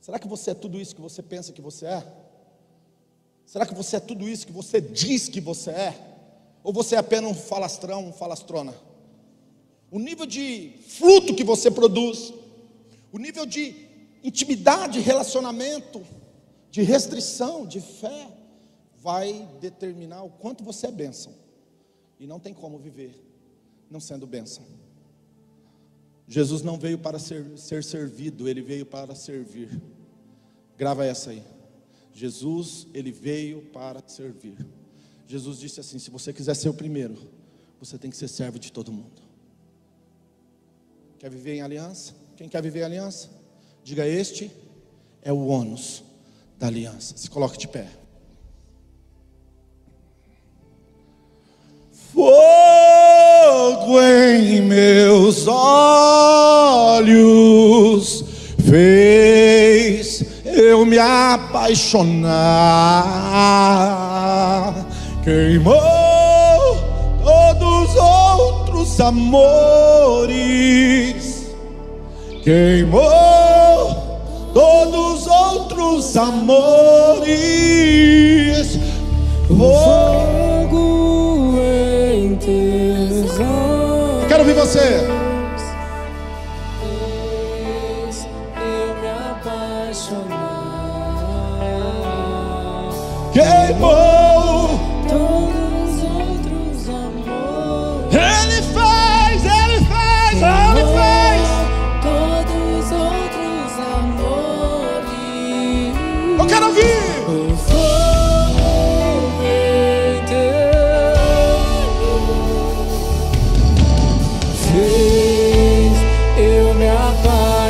será 0.00 0.18
que 0.18 0.28
você 0.28 0.50
é 0.50 0.54
tudo 0.54 0.80
isso 0.80 0.94
que 0.94 1.00
você 1.00 1.22
pensa 1.22 1.52
que 1.52 1.62
você 1.62 1.86
é? 1.86 2.22
Será 3.46 3.66
que 3.66 3.74
você 3.74 3.96
é 3.96 4.00
tudo 4.00 4.28
isso 4.28 4.46
que 4.46 4.52
você 4.52 4.80
diz 4.80 5.28
que 5.28 5.40
você 5.40 5.70
é? 5.70 6.12
Ou 6.64 6.72
você 6.72 6.94
é 6.94 6.98
apenas 6.98 7.30
um 7.30 7.34
falastrão, 7.34 8.08
um 8.08 8.12
falastrona? 8.12 8.74
O 9.90 9.98
nível 9.98 10.24
de 10.24 10.72
fruto 10.88 11.34
que 11.34 11.44
você 11.44 11.70
produz, 11.70 12.32
o 13.12 13.18
nível 13.18 13.44
de 13.44 13.88
intimidade, 14.24 15.00
relacionamento, 15.00 16.04
de 16.70 16.82
restrição, 16.82 17.66
de 17.66 17.80
fé, 17.80 18.28
vai 19.02 19.48
determinar 19.60 20.22
o 20.22 20.30
quanto 20.30 20.62
você 20.62 20.86
é 20.86 20.92
bênção. 20.92 21.34
E 22.20 22.26
não 22.26 22.38
tem 22.38 22.54
como 22.54 22.78
viver 22.78 23.20
não 23.92 24.00
sendo 24.00 24.26
bênção. 24.26 24.64
Jesus 26.26 26.62
não 26.62 26.78
veio 26.78 26.98
para 26.98 27.18
ser, 27.18 27.58
ser 27.58 27.84
servido, 27.84 28.48
ele 28.48 28.62
veio 28.62 28.86
para 28.86 29.14
servir. 29.14 29.82
Grava 30.78 31.04
essa 31.04 31.30
aí. 31.30 31.44
Jesus, 32.14 32.86
ele 32.94 33.12
veio 33.12 33.62
para 33.66 34.02
servir. 34.06 34.56
Jesus 35.26 35.58
disse 35.58 35.80
assim: 35.80 35.98
se 35.98 36.10
você 36.10 36.32
quiser 36.32 36.54
ser 36.54 36.70
o 36.70 36.74
primeiro, 36.74 37.16
você 37.78 37.98
tem 37.98 38.10
que 38.10 38.16
ser 38.16 38.28
servo 38.28 38.58
de 38.58 38.72
todo 38.72 38.92
mundo. 38.92 39.20
Quer 41.18 41.30
viver 41.30 41.56
em 41.56 41.62
aliança? 41.62 42.14
Quem 42.36 42.48
quer 42.48 42.62
viver 42.62 42.80
em 42.80 42.84
aliança? 42.84 43.28
Diga: 43.84 44.06
Este 44.06 44.50
é 45.20 45.32
o 45.32 45.46
ônus 45.46 46.02
da 46.58 46.68
aliança. 46.68 47.16
Se 47.16 47.28
coloque 47.28 47.58
de 47.58 47.68
pé. 47.68 48.01
Fogo 53.92 54.00
em 54.00 54.62
meus 54.62 55.46
olhos 55.46 57.04
fez 58.66 60.24
eu 60.46 60.86
me 60.86 60.98
apaixonar, 60.98 62.32
queimou 65.22 65.76
todos 67.22 67.90
os 67.90 67.96
outros 67.96 68.98
amores, 68.98 70.32
queimou 72.42 73.02
todos 74.54 75.20
os 75.20 75.26
outros 75.26 76.16
amores. 76.16 77.42
Fogo 79.48 80.21
você. 84.72 85.21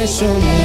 Queimou 0.05 0.62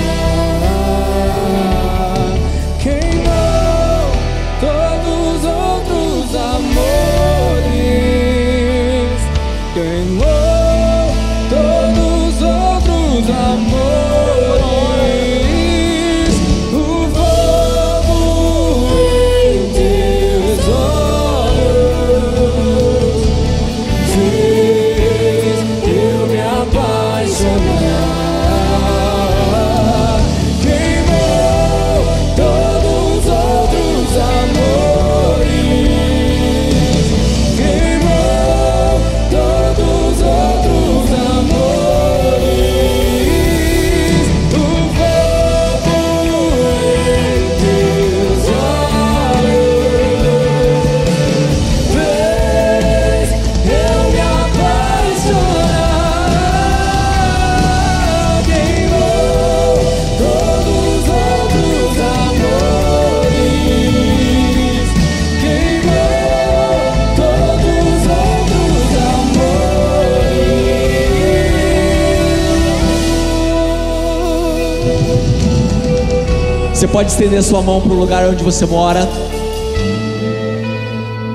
Você 76.88 76.94
pode 76.94 77.12
estender 77.12 77.44
sua 77.44 77.62
mão 77.62 77.82
para 77.82 77.92
o 77.92 77.96
lugar 77.96 78.26
onde 78.30 78.42
você 78.42 78.66
mora. 78.66 79.06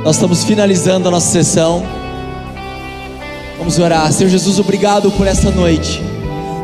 Nós 0.03 0.17
estamos 0.17 0.45
finalizando 0.45 1.09
a 1.09 1.11
nossa 1.11 1.31
sessão. 1.31 1.83
Vamos 3.59 3.79
orar. 3.79 4.11
Senhor 4.15 4.31
Jesus, 4.31 4.59
obrigado 4.59 5.11
por 5.11 5.27
essa 5.27 5.51
noite. 5.51 6.03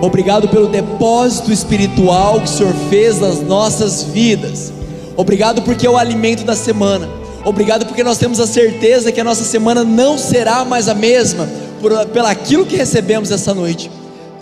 Obrigado 0.01 0.49
pelo 0.49 0.69
depósito 0.69 1.53
espiritual 1.53 2.41
que 2.41 2.47
o 2.47 2.49
Senhor 2.49 2.73
fez 2.89 3.21
nas 3.21 3.43
nossas 3.43 4.05
vidas. 4.05 4.73
Obrigado 5.19 5.61
porque 5.61 5.87
é 5.87 5.91
o 5.91 5.99
alimento 5.99 6.43
da 6.43 6.57
semana. 6.57 7.07
Obrigado 7.45 7.85
porque 7.85 8.03
nós 8.03 8.17
temos 8.17 8.41
a 8.41 8.47
certeza 8.47 9.13
que 9.13 9.21
a 9.21 9.25
nossa 9.25 9.45
semana 9.45 9.85
não 9.85 10.17
será 10.17 10.65
mais 10.65 10.89
a 10.89 10.95
mesma 10.95 11.47
por, 11.83 11.93
pelo 12.07 12.27
aquilo 12.27 12.65
que 12.65 12.77
recebemos 12.77 13.31
essa 13.31 13.53
noite. 13.53 13.91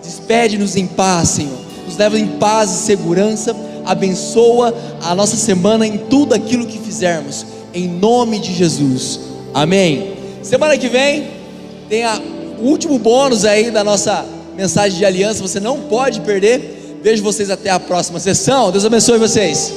Despede-nos 0.05 0.77
em 0.77 0.87
paz, 0.87 1.31
Senhor. 1.31 1.59
Nos 1.85 1.97
leva 1.97 2.17
em 2.17 2.29
paz 2.39 2.71
e 2.71 2.77
segurança. 2.85 3.67
Abençoa 3.87 4.75
a 5.03 5.15
nossa 5.15 5.37
semana 5.37 5.87
em 5.87 5.97
tudo 5.97 6.35
aquilo 6.35 6.67
que 6.67 6.79
fizermos. 6.79 7.47
Em 7.73 7.89
nome 7.89 8.39
de 8.39 8.53
Jesus. 8.53 9.21
Amém. 9.55 10.15
Semana 10.43 10.77
que 10.77 10.89
vem 10.89 11.29
tem 11.89 12.05
a, 12.05 12.21
o 12.61 12.65
último 12.65 12.99
bônus 12.99 13.45
aí 13.45 13.71
da 13.71 13.85
nossa 13.85 14.27
mensagem 14.57 14.99
de 14.99 15.05
aliança. 15.05 15.41
Você 15.41 15.61
não 15.61 15.81
pode 15.83 16.21
perder. 16.21 16.99
Vejo 17.03 17.23
vocês 17.23 17.51
até 17.51 17.71
a 17.71 17.79
próxima 17.79 18.19
sessão. 18.19 18.71
Deus 18.71 18.85
abençoe 18.85 19.19
vocês. 19.19 19.73